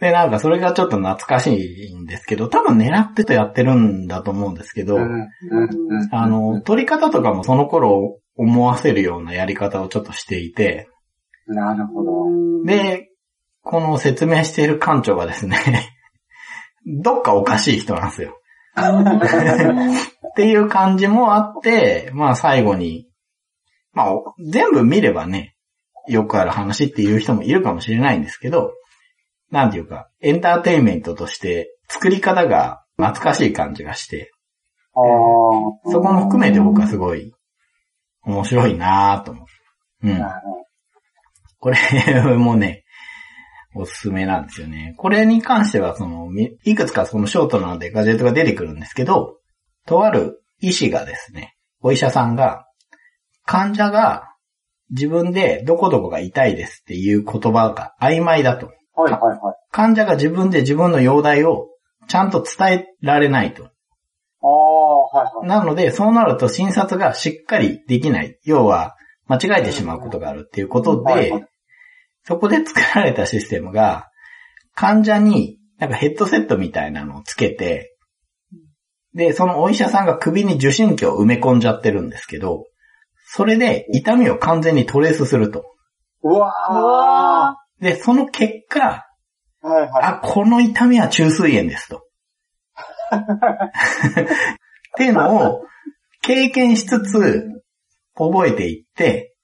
[0.00, 6.08] で、なんかそれがちょっと懐かしいんですけど、多分狙ってとやってるんだと思うんですけど、うんうんうん。
[6.14, 10.88] あの、撮り方とかもその頃思わせるようなやり方をちょっとしていて、
[11.46, 12.64] なるほど。
[12.66, 13.08] で、
[13.62, 15.58] この説明している館長がですね、
[17.02, 18.38] どっかおかしい人なんですよ。
[20.34, 23.06] っていう感じもあって、まあ最後に、
[23.92, 25.54] まあお全部見ればね、
[26.08, 28.72] よくある話っていう人もいるかもしれないんですけど、
[29.52, 34.32] なんていうか、エンターテインメントとして作り方が懐かしい感じがして、
[34.96, 35.90] ああ。
[35.92, 37.32] そこも含めて僕はすごい
[38.22, 39.46] 面白いなぁと思
[40.02, 40.08] う。
[40.08, 40.20] うん。
[41.60, 42.84] これもね、
[43.76, 44.94] おすすめなんですよね。
[44.98, 49.38] これに関しては、その、みいくつかそのショートなのでガジェットが出てくるんですけど、
[49.86, 52.66] とある医師がですね、お医者さんが、
[53.44, 54.34] 患者が
[54.90, 58.72] 自分でどこどこが痛いですっていう言葉が曖昧だと。
[58.96, 59.02] ど。
[59.02, 59.54] はいはいはい。
[59.70, 61.68] 患者が自分で自分の容体を
[62.08, 63.64] ちゃんと伝えられないと。
[63.64, 65.48] ああ、はいはい。
[65.48, 68.38] なので、そうなると診察がしっかりできない。
[68.44, 71.32] 要は、間違えてしまうことがあるっていうことで、
[72.24, 74.10] そこで作られたシステムが、
[74.74, 77.93] 患者になんかヘッドセットみたいなのをつけて、
[79.14, 82.64] で、そのお医者さんが首に受信機を埋め込んじゃってるんですけど、
[83.26, 85.64] それで痛みを完全にトレースすると。
[86.22, 89.90] うわうわで、その結果、ーはいはい。
[90.02, 92.02] あ、この痛みは中水炎ですと。
[93.14, 93.20] っ
[94.96, 95.64] ていうのを
[96.22, 97.44] 経験しつつ
[98.14, 99.34] 覚えていって、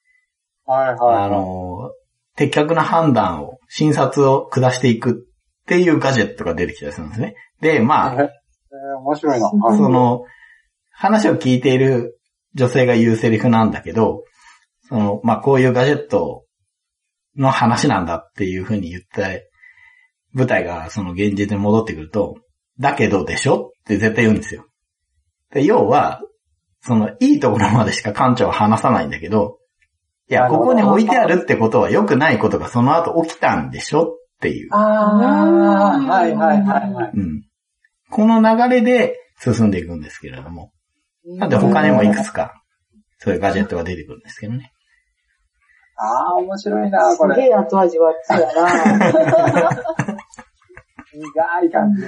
[0.65, 1.25] はいはい。
[1.25, 1.91] あ、の、
[2.37, 5.15] 的確な判断を、診察を下していくっ
[5.67, 7.35] ていうガジェットが出てきたりするんですね。
[7.61, 9.51] で、まあ、えー、面白いな。
[9.51, 10.25] その、
[10.93, 12.19] 話を聞いている
[12.55, 14.25] 女性が言うセリフなんだけど、
[14.89, 16.45] その、まあ、こういうガジェット
[17.37, 19.51] の話なんだっていうふうに言って、
[20.33, 22.39] 舞台がその現実に戻ってくると、
[22.79, 24.67] だけどでしょって絶対言うんですよ。
[25.53, 26.23] で要は、
[26.83, 29.59] その、いいところまでしか館長は話さないんだけど、
[30.29, 34.07] いや、ここに置いてあるってことは良くないことがその後起きたんでしょっ
[34.41, 34.69] ていう。
[34.73, 37.11] ああ、はいはいはいはい。
[37.15, 37.43] うん。
[38.11, 40.73] この流れで進んでいくんですけれども。
[41.25, 42.63] なんで他にもいくつか、
[43.19, 44.73] そういうガジェットが出てくるんですけどね。
[45.97, 47.35] ああ、面白いな、これ。
[47.35, 49.71] すげえ後味はつやな。
[51.13, 52.03] 苦い感じ。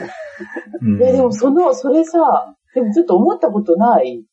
[0.81, 1.03] うん。
[1.03, 4.25] え、でもその、それさ、でもちょっと思ったことない？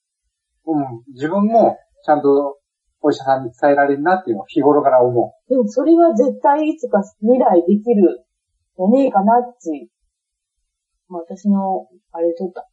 [0.66, 0.86] うん。
[1.14, 2.58] 自分も、ちゃんと、
[3.02, 5.50] お医者さんに伝えられるなっていうのを日頃から思う。
[5.50, 8.26] でもそれは絶対いつか未来できる、
[8.78, 9.90] じゃねえかなっち。
[11.10, 12.68] まあ私の、あれ取った。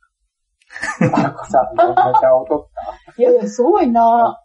[1.26, 4.40] あこさんのネタを取っいやいや、すごいな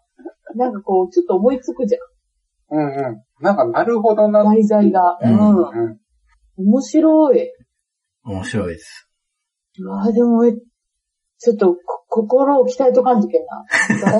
[0.54, 2.00] なんかこう、ちょっと思いつくじゃん。
[2.00, 2.76] た。
[2.76, 3.44] うんうん。
[3.44, 4.44] なんか、なるほどな。
[4.44, 5.18] 題材が。
[5.22, 5.56] ううんん。
[5.56, 5.98] うん。
[6.56, 7.50] 面白い。
[8.24, 9.08] 面白いです。
[9.78, 10.52] うわでも、え
[11.38, 13.64] ちょっと、こ心を鍛えとかんとけんな。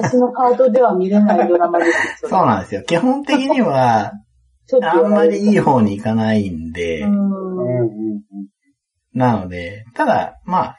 [0.01, 2.31] 私のハートでは見れないドラマですよ。
[2.31, 2.83] そうなんですよ。
[2.83, 4.13] 基本的には、
[4.67, 7.13] ちょっとあんまりいい方に行かないんで、うん。
[7.13, 8.23] うんうんうん。
[9.14, 10.79] なので、ただ、まあ、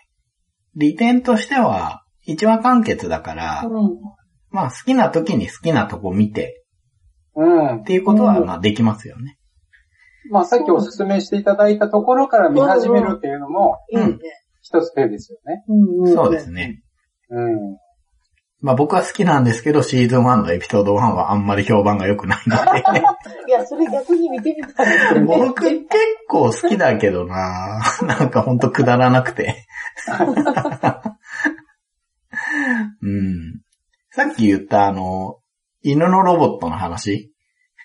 [0.75, 3.99] 利点としては、一話完結だから、うん。
[4.49, 6.63] まあ好きな時に好きなとこ見て、
[7.35, 7.83] うんっ。
[7.83, 9.37] ていうことは、うんまあできますよね。
[10.29, 13.79] まあさっきお勧めしていただいたところから見始めるっていうのも。
[14.61, 15.63] 一つ手ですよね。
[16.13, 16.49] そうです。
[16.49, 16.81] ね。
[17.29, 17.77] うん。
[18.63, 22.56] まあ僕は好きなんですけど、シーズン1のエピソード1はあんまり評判が良くないの
[23.45, 25.19] いや、それ逆に見てみたいで。
[25.19, 25.26] ね。
[25.26, 25.86] 僕結
[26.30, 29.67] 構好きだけどな なんかほんとくだらなくて。
[33.02, 33.60] うん。
[34.12, 35.39] さっき言ったあの、
[35.82, 37.34] 犬のロボットの話、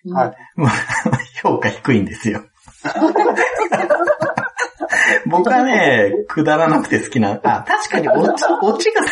[0.09, 0.33] はい。
[1.43, 2.45] 評価低いんですよ。
[5.27, 9.03] 僕はね、くだらなくて好きな、あ、確かにオチ、オチが、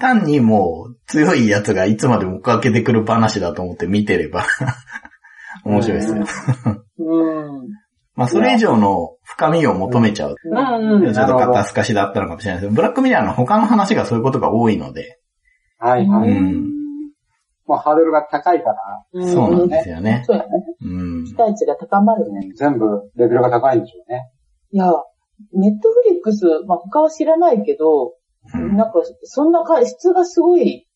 [0.00, 4.46] 単にもう強いやつがいつまでも追っかけてくる話だと思って見てれば
[5.64, 6.24] 面白いですよ。
[6.98, 7.68] うん。
[8.14, 10.36] まあそれ以上の深みを求めちゃう。
[10.44, 11.14] うんうん。
[11.14, 15.18] ちょっと肩透かしだったのかもしれないですけど、ブラックミラーの他の話がそういうことが多いので、
[15.78, 16.30] はいはい。
[16.30, 16.72] うん
[17.64, 18.76] もうハードルが高いから、
[19.12, 20.24] うんそうなんですよね。
[20.26, 20.48] そうやね。
[20.82, 21.24] うん。
[21.24, 22.50] 期待値が高まるね。
[22.56, 24.28] 全部レベルが高いんでしょうね。
[24.72, 24.86] いや、
[25.54, 28.12] ネットフリックス、まあ他は知らないけど、うん
[28.58, 30.86] なんか、そんなか質がすごい、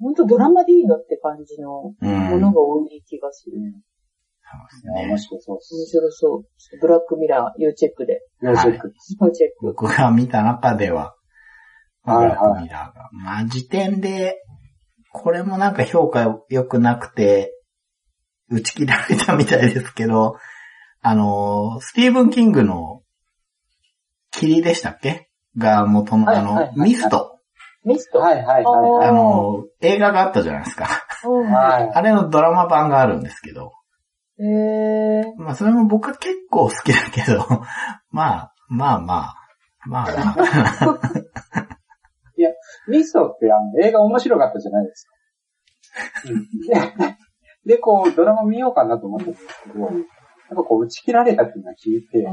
[0.00, 2.18] ほんとドラマでいいのって感じのうん。
[2.30, 3.58] ものが多い気がする。
[3.58, 3.72] うん。
[3.72, 5.86] そうですね面白そうっ面す。
[5.90, 6.80] 白そう。
[6.80, 8.20] ブラックミラー、要チェックで。
[8.42, 8.92] 要チェック。
[9.20, 9.66] 要チェック。
[9.66, 11.14] 僕が見た中では、
[12.04, 13.10] ブラックミラーが。
[13.12, 14.42] まあ時点で、
[15.12, 17.54] これもなんか評価良くなくて、
[18.48, 20.36] 打ち切られたみたいですけど、
[21.02, 23.02] あの、スティーブン・キングの
[24.32, 25.29] 霧でしたっけ？
[25.56, 27.38] が元の、あの、はいはいはいミスト。
[27.84, 28.18] ミスト？
[28.18, 30.88] はいはいはあの、映画があったじゃないですか。
[31.94, 33.72] あれのドラマ版があるんですけど、
[34.38, 35.24] へー。
[35.36, 37.46] まあそれも僕は結構好きだけど、
[38.10, 39.34] まあ、まあまあ、
[39.86, 41.00] まあまあ、
[42.36, 42.44] い。
[42.88, 45.12] ミストってあの映画面白かったじゃないですか。
[46.28, 47.06] うん。
[47.66, 49.90] で、でこうドラマ見ようかなと思ったんですけど、やっ
[50.50, 52.26] ぱこう打ち切られたっていうのを聞いて、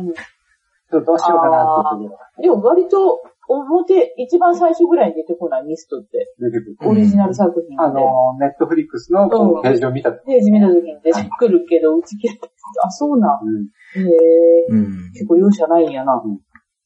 [0.91, 6.89] どうしようかなっていうところがでも割と、表、一番最初ぐらいに出てこないミストって、出てくる。
[6.89, 7.83] オリジナル作品で。
[7.83, 9.29] あの、ネットフリックスの
[9.61, 10.23] ページを見たと。
[10.25, 12.47] ページ見た時に出てくるけど、打ち切れた。
[12.83, 13.39] あ、そうなん。
[13.43, 14.01] うん。
[14.01, 14.65] へえ。
[14.69, 15.11] うん。
[15.13, 16.21] 結構容赦ないんやな。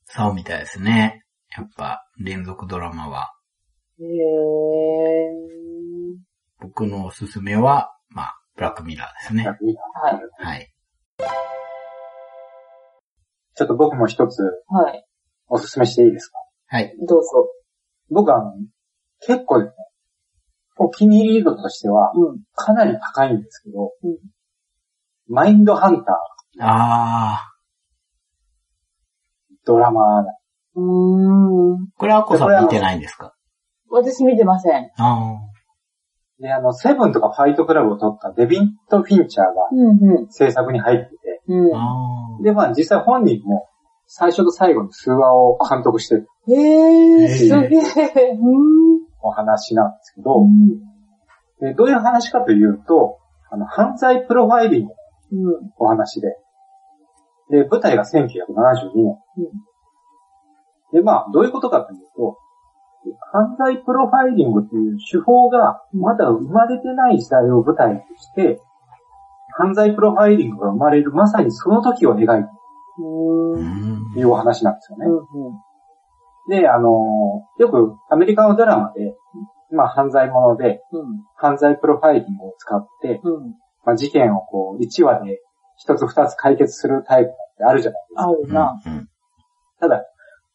[0.05, 1.23] そうみたいですね。
[1.57, 3.33] やっぱ、連続ドラマは。
[3.99, 5.41] へえ。
[6.59, 9.47] 僕のおすすめは、まあ、ブラックミラーですね。
[9.47, 9.57] はい。
[10.37, 10.70] はい。
[13.55, 15.05] ちょっと僕も一つはい。
[15.47, 16.37] おすすめしていいですか？
[16.67, 16.95] はい。
[17.07, 17.27] どうぞ。
[18.09, 18.53] 僕はあの、
[19.25, 19.73] 結構ですね、
[20.77, 22.39] お気に入り度としてはうん。
[22.55, 24.17] かなり高いんですけど、うん
[25.33, 27.41] マインドハンターあ
[29.65, 31.73] ドラマ、うーん。
[31.75, 31.77] ー。
[31.97, 33.33] これはアッコさん見てないんですか？
[33.89, 34.89] 私見てません。
[34.97, 35.37] あ
[36.39, 41.15] で、あの、セブンとかファイトクラブを撮ったデビント・フィンチャーがうん、制作に入ってて、
[41.47, 42.43] うん。
[42.43, 43.67] で、まあ実際本人も
[44.07, 48.31] 最初と最後の数話を監督してるへえ、すげえ。
[48.39, 49.01] うん。
[49.21, 50.79] お話なんですけど、うん。
[51.59, 53.19] でどういう話かというと、
[53.51, 54.93] あの、犯罪プロファイリング
[55.47, 55.71] のうん。
[55.77, 56.35] お話で、
[57.51, 58.25] で、舞台が1972
[58.95, 59.17] 年。
[60.93, 62.37] で、まあ、どういうことかというと、
[63.31, 68.59] 犯罪プロファイリングという手法がまだ生まれてない時代を舞台として、
[69.53, 72.49] 犯罪プロファイリングが生まれるまさにその時を描いて
[72.99, 73.57] う。
[73.57, 74.17] うんん。
[74.17, 75.05] いるお話なんですよね。
[75.07, 76.61] うん。
[76.61, 76.89] で、あの、
[77.59, 79.15] よくアメリカのドラマで、
[79.73, 81.23] まあ犯罪もので、うん。
[81.35, 83.55] 犯罪プロファイリングを使って、うん。
[83.85, 85.39] まあ事件をこう、1話で
[85.77, 88.23] 一つ二つ解決するタイプってあるじゃないですか。
[88.23, 88.81] あるな。
[88.85, 89.07] うん。
[89.79, 90.05] ただ、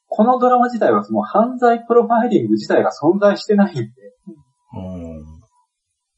[0.09, 3.83] このドラマ自体はその犯罪プロファイリング自体が存在してないんで、
[4.75, 5.25] うん。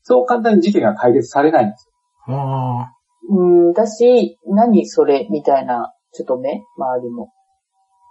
[0.03, 1.88] そう簡単に事件が解決されないんです
[2.29, 2.93] あ
[3.31, 6.62] うん、だし、何それみたいな、ちょっと目？
[6.77, 7.25] 周りも。
[7.25, 7.33] よ。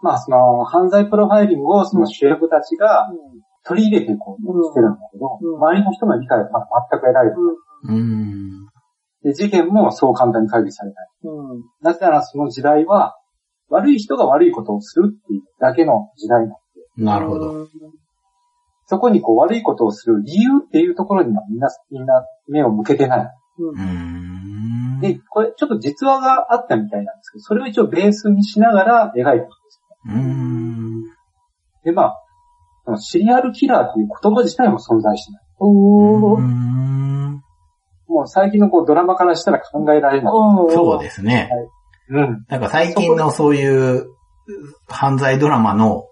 [0.01, 3.07] まあその犯罪プロファイリングをその主役たちが
[3.65, 7.37] 取り入れていこうとしてるんだけど、うん周りの人の理解はまだ全く得られない。
[7.37, 7.93] あ。
[7.93, 8.67] うん。
[9.23, 11.07] で、事件もそう簡単に解決されない。
[11.23, 11.49] うん。
[11.55, 11.63] うん。
[11.81, 13.15] なぜならその時代は、
[13.69, 16.55] 悪い人が悪いことをするっていうだけの時代なんで、
[16.97, 17.51] なるほど。
[17.51, 17.67] うん。
[18.85, 23.31] そこにこう悪いことをする理由っていうところにはみんな、みんな目を向けてない。
[23.59, 23.69] う。
[23.69, 24.99] うんん。
[24.99, 31.03] で、これちょっと実話があったみたいなんですけど、それを一応ベースにしながら描いてるんですうん。
[31.83, 32.15] で、まあ、
[32.85, 35.41] そのシリアルキラーっていう言葉自体も存在しない。
[35.59, 36.37] お
[38.07, 40.33] もう最近のこうドラマからしたら考えられない。
[40.33, 41.49] そうですね。
[42.09, 42.45] うん。
[42.47, 44.07] なんか最近のそういう
[44.87, 46.05] 犯罪ドラマの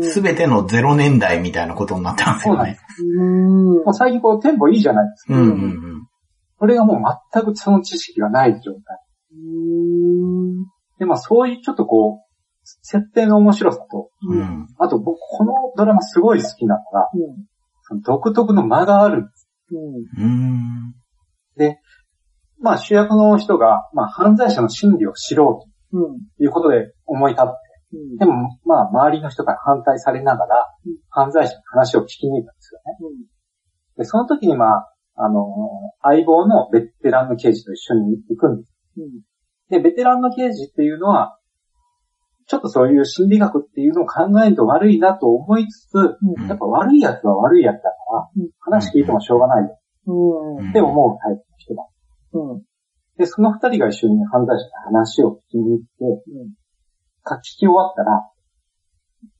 [0.00, 0.14] す。
[0.14, 2.78] すべてのゼロ年代みたいなことになってますよね。
[3.16, 3.84] うん。
[3.84, 5.34] もう最近こうテンポいいじゃないですか。
[5.34, 5.54] うんうんう
[5.98, 6.06] ん。
[6.60, 6.96] それがもう
[7.32, 8.80] 全くその知識がない状態。
[9.32, 10.64] うん。
[10.98, 12.30] で、まあそういうちょっとこう、
[12.82, 14.40] 設定の面白さと、ううん。
[14.42, 14.66] ん。
[14.78, 17.08] あと僕このドラマすごい好きなのが、
[17.82, 19.48] その独特の間があるんです。
[19.72, 20.24] うん。
[20.24, 20.94] うん。
[22.60, 26.20] まあ主役の人が、まあ犯罪者の心理を知ろううん。
[26.36, 28.16] ということで思い立って、うん。
[28.18, 28.34] でも
[28.66, 33.26] まあ周りの人から反対されながらうん、犯罪者の話を聞きに行ったんですよね。
[33.96, 34.92] で、その時にまあ、
[35.22, 35.44] あの
[36.02, 38.72] 相棒のベテランの刑事と一緒に行くんです。
[38.96, 39.20] うん。
[39.68, 41.38] で、ベテランの刑事っていうのは、
[42.46, 46.48] ちょっとそういう心理学っていうのを考えると悪いなと思いつつ、うん。
[46.48, 49.78] やっぱ悪い奴は悪い奴だからうん、話聞いてもしょうがないよ
[50.58, 50.70] うん。
[50.70, 51.86] って思うタイプの人だ。
[52.32, 52.62] うん。
[53.18, 55.86] で、その二人が一緒に犯罪者の話を聞きに行って、
[57.28, 58.26] 書き終わったら、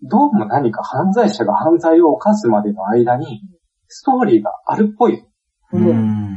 [0.03, 3.43] どうも何か犯罪者が犯罪を犯すまでの間に、
[3.88, 5.25] ストーリーがあるっぽい。
[5.72, 5.88] うん。
[5.88, 6.37] うん。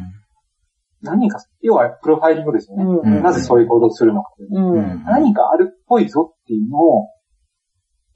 [1.02, 2.84] 何か、要はプロファイリングですよね。
[2.84, 3.24] うん。
[3.24, 4.46] なぜそういう行動をするのかう。
[4.50, 5.04] うん。
[5.04, 7.10] 何かあるっぽいぞっていうのを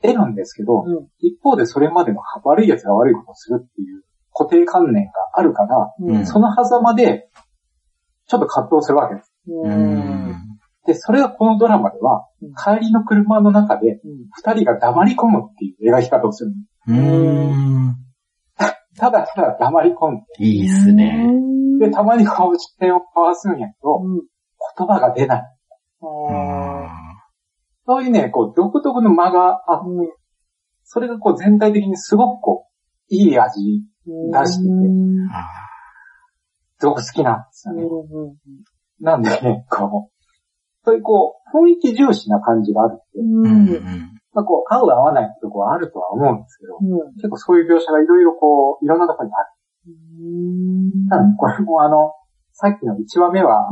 [0.02, 4.04] 得るんですけど、うん一方でそれまでの悪い奴が悪いことをするっていう
[4.34, 6.26] 固定観念があるから、うん。
[6.26, 7.30] その狭間で、
[8.28, 9.34] ちょっと葛藤するわけです。
[9.48, 9.68] う。
[9.68, 10.36] うんん。
[10.86, 14.00] で、それがこのドラマではうん、帰りの車の中で、
[14.32, 16.54] 二人が黙り込むっていう描き方をする。
[18.98, 19.12] うん。
[19.12, 21.28] ただただ黙り込んで、いいっすね。
[21.80, 24.22] で、たまにこう視点を交わすんやけど、うん。
[24.78, 25.40] 言葉が出ない。
[25.40, 25.48] あ
[27.86, 30.12] そういうね、こう、独特の間があって、うん
[30.90, 34.70] それがこう全体的にすごくこう、いい味、ー出してて
[36.80, 37.84] すごく好きなんですよね。
[37.84, 38.36] うん。
[39.02, 40.12] なんでね、こう、
[40.86, 44.17] そういうこう、雰囲気重視な感じがあるって、ーうんうん。
[44.38, 47.14] まあこう、合う合わないとこはあるとは思うんですけど、うん。
[47.16, 51.10] 結構そういう描写がいろいろこう、いろんなところにある。
[51.10, 52.14] ただこれもあの、
[52.54, 53.72] さっきの1話目は、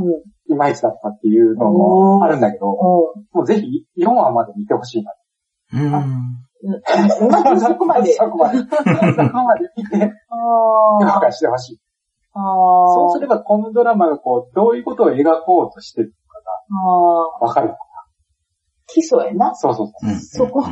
[0.49, 5.13] いまいちだったっていうのもあるんだけど、もうぜひ4話まで見てほしいな。
[5.73, 5.91] うん。
[7.29, 8.13] まずそこまで。
[8.13, 8.57] そこまで。
[8.57, 11.79] そこまで見て、評あ価してほしい。
[12.33, 12.39] あ。
[12.39, 16.13] そうすればこのドラマがこう、どういうことを描こうとしてる
[16.71, 17.53] ああ。
[17.53, 17.75] かがわかる。
[18.87, 19.55] 基礎やな。
[19.55, 20.09] そうそうそう。
[20.09, 20.19] うん。
[20.19, 20.63] そこ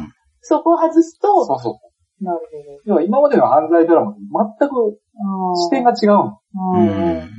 [0.41, 1.79] そこを外すと、そうそ
[2.21, 2.23] う。
[2.23, 2.39] なる
[2.85, 4.19] 要は今までの犯罪ドラマと
[4.59, 4.97] 全くほど。
[5.55, 6.39] 視点が違うの。
[6.75, 6.85] ううん。
[7.19, 7.29] ん。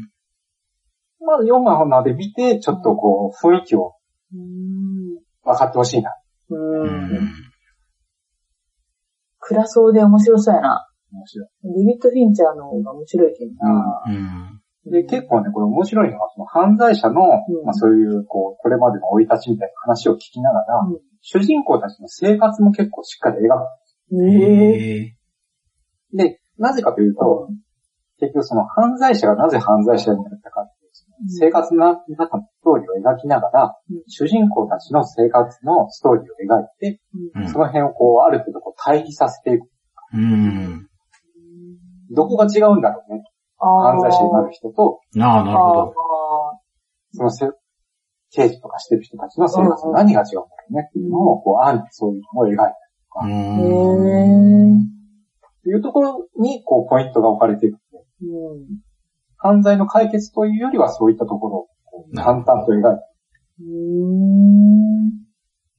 [1.20, 3.94] まず4話まで見て、ちょっとこう、雰囲気を
[4.32, 5.14] うん。
[5.44, 6.10] 分かってほしいな。
[6.50, 6.86] ううん。
[7.16, 7.28] ん。
[9.38, 10.86] 暗そうで面白そうやな。
[11.12, 11.48] 面白い。
[11.78, 14.02] ビビット・フィンチャーの方が面白いけどな。
[14.06, 14.60] うん。
[14.86, 24.22] で、結構ね、これ面白いのが、その犯罪者の、うんまあそういう、こう、これまでの生い立ちみたいな話を聞きながら、うん主人公たちの生活も結構しっかり描く。
[24.22, 24.74] ええ。
[24.74, 25.16] へえ。
[26.12, 27.48] で、なぜかというと、
[28.20, 30.92] 結局その犯罪者がなぜ犯罪者になったかっていう、
[31.28, 37.00] 生活の中のストーリーを描きながら、うん主人公たちの生活のストーリーを描いて、
[37.34, 39.66] うんその辺をこう、ある程度こう対比させていく。
[40.12, 40.88] うん。
[42.10, 43.24] どこが違うんだろうね。
[43.58, 45.94] 犯罪者になる人と、ああ、なるほど。
[47.12, 47.48] そのせ
[48.30, 52.62] 刑事とかしてる人たちの生活の何が違うんだろうねっていうのを、こう、あんにそういうのを描いて
[53.22, 54.80] うへん。
[54.80, 54.84] え。
[55.62, 57.78] というところに、こう、ポイントが置かれていく。
[58.22, 58.66] うん。
[59.36, 63.02] 犯罪の解決というよりはそういったところをこう淡々と描いて。
[63.60, 65.08] うん。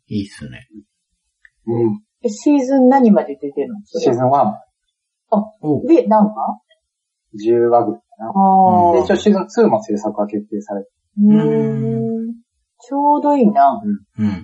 [0.07, 0.67] いいっすね。
[1.65, 2.01] うん。
[2.23, 3.79] え、シーズン何まで出てるの？
[3.85, 4.53] シーズン1、
[5.61, 6.61] おで、何話？
[7.35, 8.29] 10話ぐらいかな。
[8.29, 10.89] あで、一応シーズン2も制作が決定されて、
[11.21, 12.33] うん。
[12.79, 13.81] ちょうどいいな。
[14.17, 14.31] うんうん。
[14.31, 14.35] うん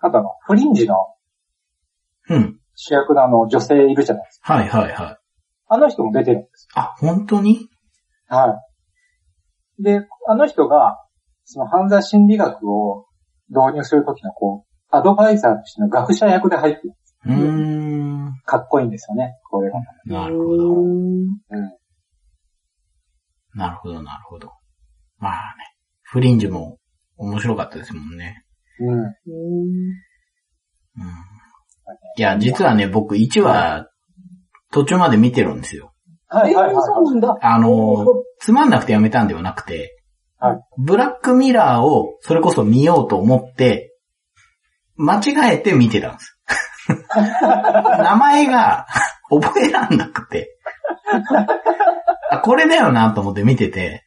[0.00, 0.94] あとあの、フリンジの
[2.28, 2.60] うん。
[2.76, 4.54] 主役のあの、女性いるじゃないですか。
[4.54, 5.18] はいはいはい。
[5.70, 6.68] あの人も出てるんです。
[6.74, 7.68] あ、本当に？
[8.28, 8.62] は
[9.80, 9.82] い。
[9.82, 10.98] で、あの人が、
[11.44, 13.06] その犯罪心理学を
[13.48, 16.94] 導入するときのこう、アドバイザーとしての学者役で入ってる。
[17.26, 17.97] うーん。
[18.48, 19.78] かっこいいんですよね、これが。
[20.06, 20.72] なるほど。
[20.72, 21.26] うん。
[23.54, 24.52] なるほど、なるほど。
[25.18, 25.74] まあね。
[26.02, 26.78] フリンジも
[27.18, 28.42] 面白かったですもんね。
[28.80, 28.94] うん。
[28.94, 29.04] うん。
[29.04, 29.12] うん。
[32.16, 33.86] いや、実はね、僕1話
[34.72, 35.92] 途中まで見てるんですよ。
[36.28, 37.36] はいはいはいえそうなんだ。
[37.42, 38.06] あの、
[38.38, 39.94] つまんなくてやめたんではなくて、
[40.38, 43.94] はいブラックミラーをそれこそ見ようと思って、
[44.96, 46.38] 間違えて見てたんです。
[48.02, 48.86] 名前が
[49.30, 50.56] 覚えらんなくて。
[52.30, 54.04] あ、これだよなと思って見てて、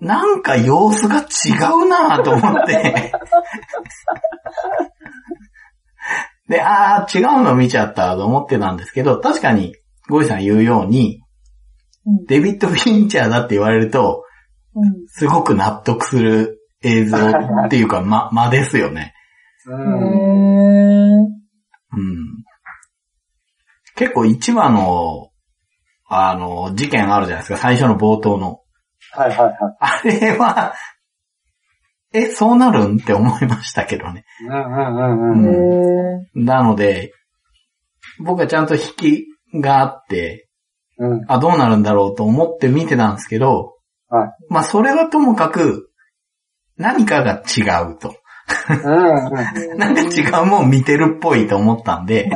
[0.00, 3.12] なんか様子が違うなと思って。
[6.48, 9.74] で、あー、違うの見ちゃったと思ってたんですけど、確かに、
[10.08, 11.24] ゴイさん言うように、うん
[12.26, 14.24] デビッド・フィンチャーだって言われると、
[14.74, 15.06] うん。
[15.06, 19.14] すごく納得する映像っていうか、ま、間ですよね。
[19.66, 19.74] うへ
[21.16, 21.33] ん。
[21.96, 22.00] ー。
[22.00, 22.44] うん。
[23.96, 25.30] 結構1話の、
[26.06, 28.60] あの、事件あるじゃないですか、最初の冒頭の。
[29.12, 29.56] はいはいはい。
[29.78, 30.74] あれは、
[32.12, 34.24] え、そうなるんって思いましたけどね。
[34.42, 36.44] うんうんうんうん。
[36.44, 37.12] なので、
[38.20, 39.26] 僕はちゃんと引き
[39.60, 40.48] があって、
[40.98, 41.24] うん。
[41.26, 43.74] あ、どうなるんだろうと思って見てたんですけど、
[44.08, 45.90] はいまあそれはともかく、
[46.76, 48.14] 何かが違うと。
[48.68, 49.78] うんうん。
[49.78, 52.30] なんか違うもん見てるっぽいと思ったんで、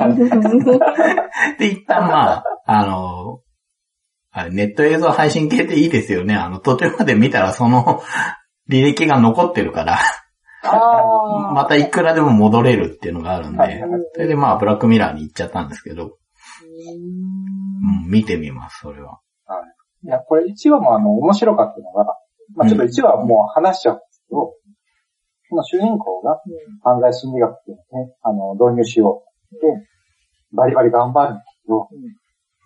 [1.59, 3.41] で、一旦まあ、あの、
[4.31, 6.35] あれネット映像配信系っていいですよね。
[6.35, 8.03] あの、途中まで見たらその
[8.69, 9.99] 履歴が残ってるから、
[10.63, 13.85] またいくらでも戻れるっていうのがあるんで。
[14.15, 16.09] それでまあ、ブラックミラーに行っちゃったんですけど、う
[18.05, 19.21] うん、見てみます、それは。
[20.05, 20.09] い。
[20.09, 22.05] や、これ1話もあの、面白かったのが、
[22.55, 24.55] まあちょっと1話はもう話しちゃうんですけど、
[25.51, 26.41] この主人公が
[26.83, 29.23] 犯罪心理学っていうのをね、あの、導入しよ
[29.53, 29.89] うって、
[30.53, 31.89] バリバリ頑張るんだけど、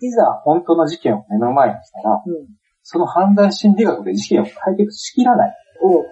[0.01, 2.47] いざ本当の事件を目の前にしたら、うん。
[2.83, 5.57] その犯罪心理学で事件を解決しきらない。
[5.81, 6.05] お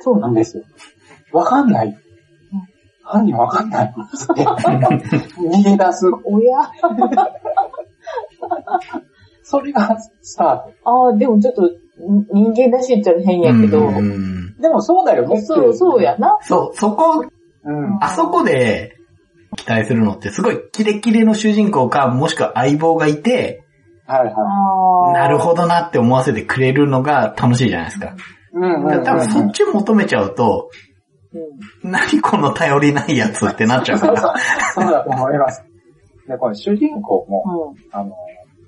[0.00, 0.64] そうなんですよ。
[1.32, 1.96] わかんない。
[3.04, 3.86] 犯人わかんない。
[3.86, 6.06] って 逃げ出す。
[6.24, 6.70] 親
[9.42, 10.90] それがスタート。
[10.90, 11.72] ああ、でもちょっと、ん
[12.32, 15.42] 人間らしいっちゃ変やけど、うんでもそうだよね。
[15.42, 16.38] そう、そうやな。
[16.42, 17.26] そう、そこ、
[17.64, 17.98] うん。
[18.00, 18.96] あそこで
[19.56, 23.64] 期待するのってすごいキレキレの主人公か、もしくは相棒がいて、
[24.06, 24.32] はいは
[25.06, 25.12] ああ。
[25.12, 28.06] なるほどなって思わせてくれるのが楽しいじゃないですか。
[28.06, 28.10] い。
[28.54, 29.04] うんうんうん。
[29.04, 30.70] 多分そっちを求めちゃうと、
[31.82, 31.90] うん。
[31.90, 34.34] 何この頼りないやつってなっちゃうから。
[34.74, 35.64] そうだと思います。
[36.28, 37.98] で、これ主人公も、うん。
[37.98, 38.14] あの、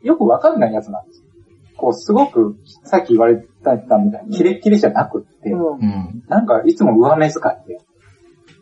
[0.03, 1.27] よくわかんないやつなんですよ。
[1.77, 6.23] こう、すごく、さっき言われたみたいに、キレッキレじゃなくって、うんうん。
[6.29, 7.79] なんかいつも上目遣いで、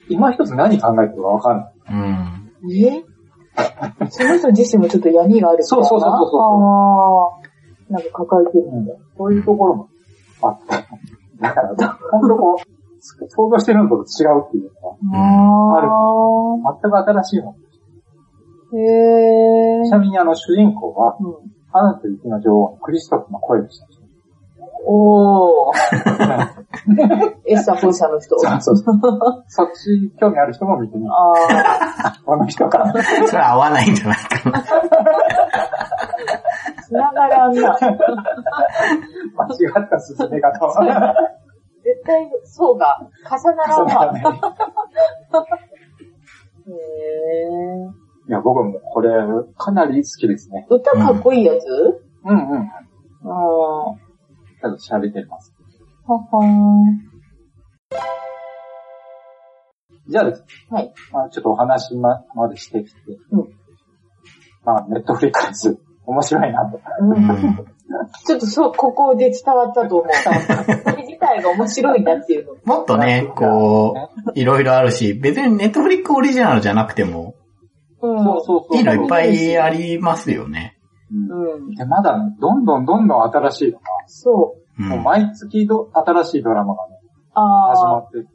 [0.09, 1.73] 今一つ何考えてるかわかんない。
[1.91, 2.73] うん。
[2.73, 3.05] え？
[4.11, 6.45] その人自身もちょっと闇があるみたいなそうそうそうそうそうあ
[7.29, 7.93] あ。
[7.93, 8.95] なんか抱えてるんだ。
[9.19, 9.89] そういうところも
[10.43, 10.67] あって。
[11.41, 12.59] だから、ほんとこう、
[13.29, 14.71] 想像してるのと違うっていう
[15.11, 15.19] のあ
[16.63, 17.57] は、全く新しいも
[18.73, 18.77] あ。
[18.77, 19.85] へ。
[19.85, 19.91] ち。
[19.91, 21.53] なみにあの主人公は、うん。
[21.75, 23.87] アナと雪の女王のクリストフの声でした。
[24.85, 25.75] おー。
[27.47, 28.39] エスター・ポイサーの人。
[28.39, 28.99] そうそうそう。
[29.47, 31.11] そっち興味ある人も見てみる。
[31.13, 31.33] あ
[32.09, 32.13] あ。
[32.25, 32.93] この人か。
[33.27, 34.63] それ合わないんじゃないかな。
[36.83, 37.79] 繋がらんな。
[37.81, 37.99] 間違
[39.85, 41.15] った進め方は。
[41.85, 43.09] 絶対、そうか。
[43.29, 44.15] 重ならんわ。
[46.67, 46.73] へえ。
[48.29, 49.11] いや、僕もこれ、
[49.57, 50.67] かなり好きですね。
[50.71, 51.67] 歌かっこいいやつ？
[52.25, 52.61] うんうん。
[52.61, 52.71] あ
[53.25, 54.12] あ。
[54.69, 55.53] はちょっと喋ってます。
[56.07, 57.13] はー
[60.09, 60.93] じゃあですね、はい。
[61.13, 63.01] まあ、ちょっとお話ままでしてきて、
[63.31, 63.49] うん
[64.65, 66.81] まあ、ネットフリックス、面白いなと。
[67.01, 67.67] うん
[68.25, 70.13] ちょっとそう、ここで伝わったと思う。
[70.15, 70.31] そ
[70.97, 72.55] れ自体が面白いなっていうの。
[72.65, 73.95] もっとね、こ
[74.27, 77.35] う、いろいろあるし、別にネットフリックオリジナルじゃなくても、
[78.01, 78.25] うん。
[78.25, 78.77] そうそうそう。
[78.77, 80.79] いいのいっぱいありますよね。
[81.13, 81.75] うんうん。
[81.75, 84.83] でまだ、どんどんどんどん新しいのが、そう。
[84.83, 84.89] うん。
[84.89, 86.97] もう毎月ど新しいドラマがね、
[87.35, 87.77] ああ。
[87.77, 88.33] 始まって、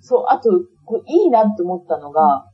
[0.00, 0.50] そう、あと、
[0.84, 2.44] こういいなって思ったのが、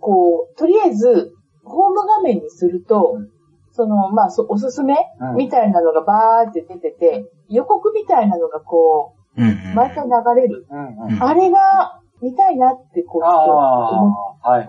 [0.00, 3.28] こう、とりあえず、ホーム画面にすると、うん。
[3.72, 5.36] その、まあ、そおすすめ、うん。
[5.36, 9.40] みたいなのがバーって出てて、予告みたいなのがこう
[9.74, 10.66] 毎回流れる。
[10.70, 11.14] うんうん。
[11.14, 11.22] うん。
[11.22, 14.68] あれが見たいなって、こう、ちょっと思ああ、はい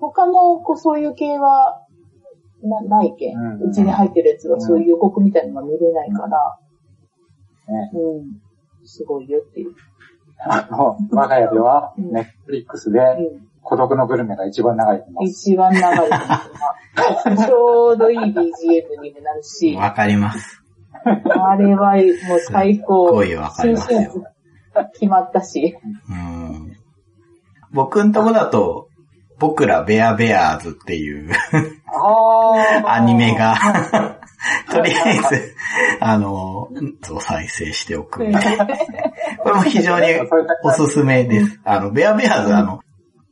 [0.00, 1.86] 他の、こう、そういう系は、
[2.62, 3.36] な、ないけん。
[3.36, 6.58] うんうち、に入ってるやつはそういう予告みたいなのが見れないから、
[7.68, 7.90] ね。
[7.94, 8.86] うん。
[8.86, 9.74] すごいよっていう。
[10.38, 13.48] あの、我が家では、うんネットフリックスで、うん。
[13.62, 15.04] 孤独のグルメが一番長い。
[15.22, 16.10] 一番長い
[17.46, 20.62] ちょうどいい BGM にもなるうしん。、わかります。
[21.04, 23.06] あれはもう最す高。
[23.12, 24.24] ごいわかりますよ。
[24.94, 25.76] 決まったし。
[26.08, 26.72] うん
[27.72, 28.88] 僕んとこだと、
[29.38, 31.36] 僕らベアベアーズっていうあ
[32.86, 33.56] アニメが、
[34.70, 35.54] とりあえず、
[36.00, 36.68] あの、
[37.20, 38.66] 再生しておくみたいな。
[39.42, 40.06] これも非常に
[40.64, 41.60] おすすめです。
[41.64, 42.80] あの、ベアベアーズ、あの、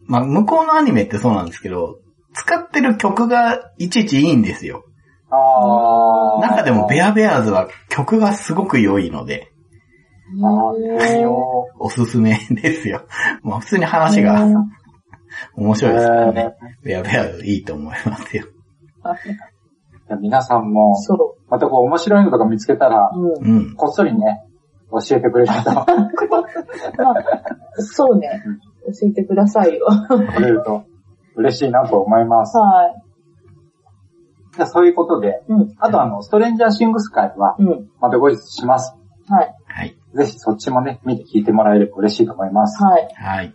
[0.07, 1.99] まあ、向こうのアニメってそうなんですけど、
[2.35, 4.85] 使ってる曲がいちいちいいんですよ。
[5.31, 6.41] ああ。
[6.41, 9.51] 中でもベアベアーズは曲がすごく良いので。
[11.79, 13.07] おすすめですよ。
[13.43, 14.47] まあ普通に話が
[15.57, 16.55] 面白いですからね。
[16.83, 18.45] ベアベアいいと思いますよ。
[20.09, 23.19] じゃあ皆さんも、そまたこう面白いのとか見つけたら、う。
[23.19, 23.57] うん。
[23.57, 23.75] うん。
[23.75, 24.43] こっそりね、
[24.91, 25.85] 教えてくれると、 まあ、
[27.79, 28.43] そうね。
[28.87, 29.87] 教えてくださいよ。
[30.35, 30.85] くれると
[31.37, 32.57] 嬉しいなと思います。
[32.57, 33.03] はい。
[34.55, 35.75] じゃあそういうことで、うん。
[35.79, 37.89] あとあの、ストレンジャーシングス会は、うん。
[38.01, 38.97] また後日します。
[39.29, 39.55] はい。
[39.67, 39.97] はい。
[40.15, 42.83] ぜひそっちもね、見て聞いてもらえれば嬉しいと思います。
[42.83, 43.09] はい。
[43.15, 43.55] はい。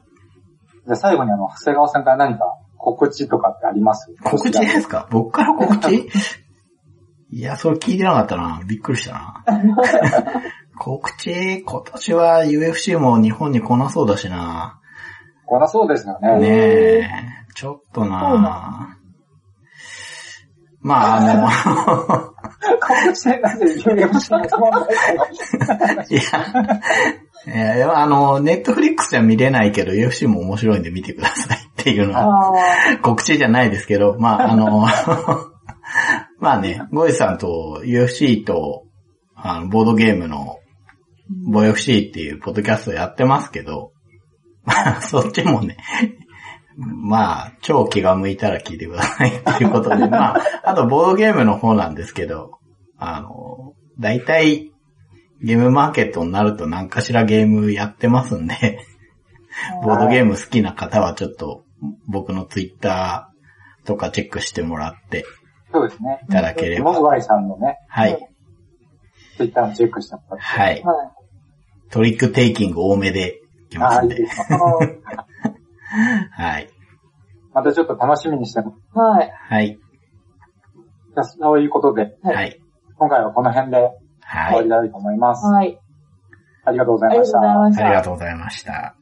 [0.85, 2.45] じゃあ最後にあの、長谷川さんから何か
[2.77, 4.13] 告知とかってあります？
[4.23, 5.07] 告知ですか？
[5.11, 6.07] 僕から告知？
[7.31, 8.61] いや、それ聞いてなかったな。
[8.67, 9.43] びっくりしたな。
[10.77, 14.79] 告知、今年は UFC も日本に来なそうだしな。
[15.47, 16.37] 来なそうですよね。
[16.39, 17.09] ねえ、
[17.55, 18.97] ちょっとなな
[20.81, 22.33] まあ、あの、
[26.09, 32.53] いや、いや、あの、ネットフリックスじゃ見れないけど、UFC も面白いんで見てくださいっていうのは。
[33.01, 34.87] 告知じゃないですけど、まあ、あの、
[36.39, 38.85] まあね、ゴイさんと UFC と、
[39.35, 40.57] あの、ボードゲームの、
[41.51, 43.91] ボ FC っていうポッドキャストやってますけど、
[44.63, 45.77] まあ、そっちもね、
[46.77, 52.59] まあ、超気が向いたら聞いてくださいっていうことで、まあ、あとボードゲームの方なんですけど、
[53.05, 54.71] あの、大体、
[55.41, 58.79] ゲームマーケットになると何かしらゲームやってますんで、
[59.83, 61.63] ボードゲーム好きな方はちょっと
[62.07, 65.25] 僕のツイッターとかチェックしてもらって
[65.73, 66.19] そうですね。
[66.29, 66.93] いただければ。
[66.93, 68.29] モグワイさんのね、はい。
[69.37, 70.43] ツイッターもチェックしてもらって。
[70.43, 70.83] はい。
[70.83, 71.11] はい。
[71.89, 74.15] トリックテイキング多めでいきますんで。
[74.15, 74.59] いいですか。
[76.31, 76.69] はい。
[77.53, 78.77] またちょっと楽しみにしてます。
[78.97, 79.31] はい。
[79.31, 79.67] はい。
[79.69, 82.62] じゃあそういうことで、はいはい。
[83.03, 83.91] 今回はこの辺で終わ
[84.23, 84.63] はい。
[84.63, 85.45] りたいと思います。
[85.45, 85.77] はい。
[86.63, 86.85] ありが。
[86.85, 87.39] とうございました。
[87.41, 88.95] ありがとうございました。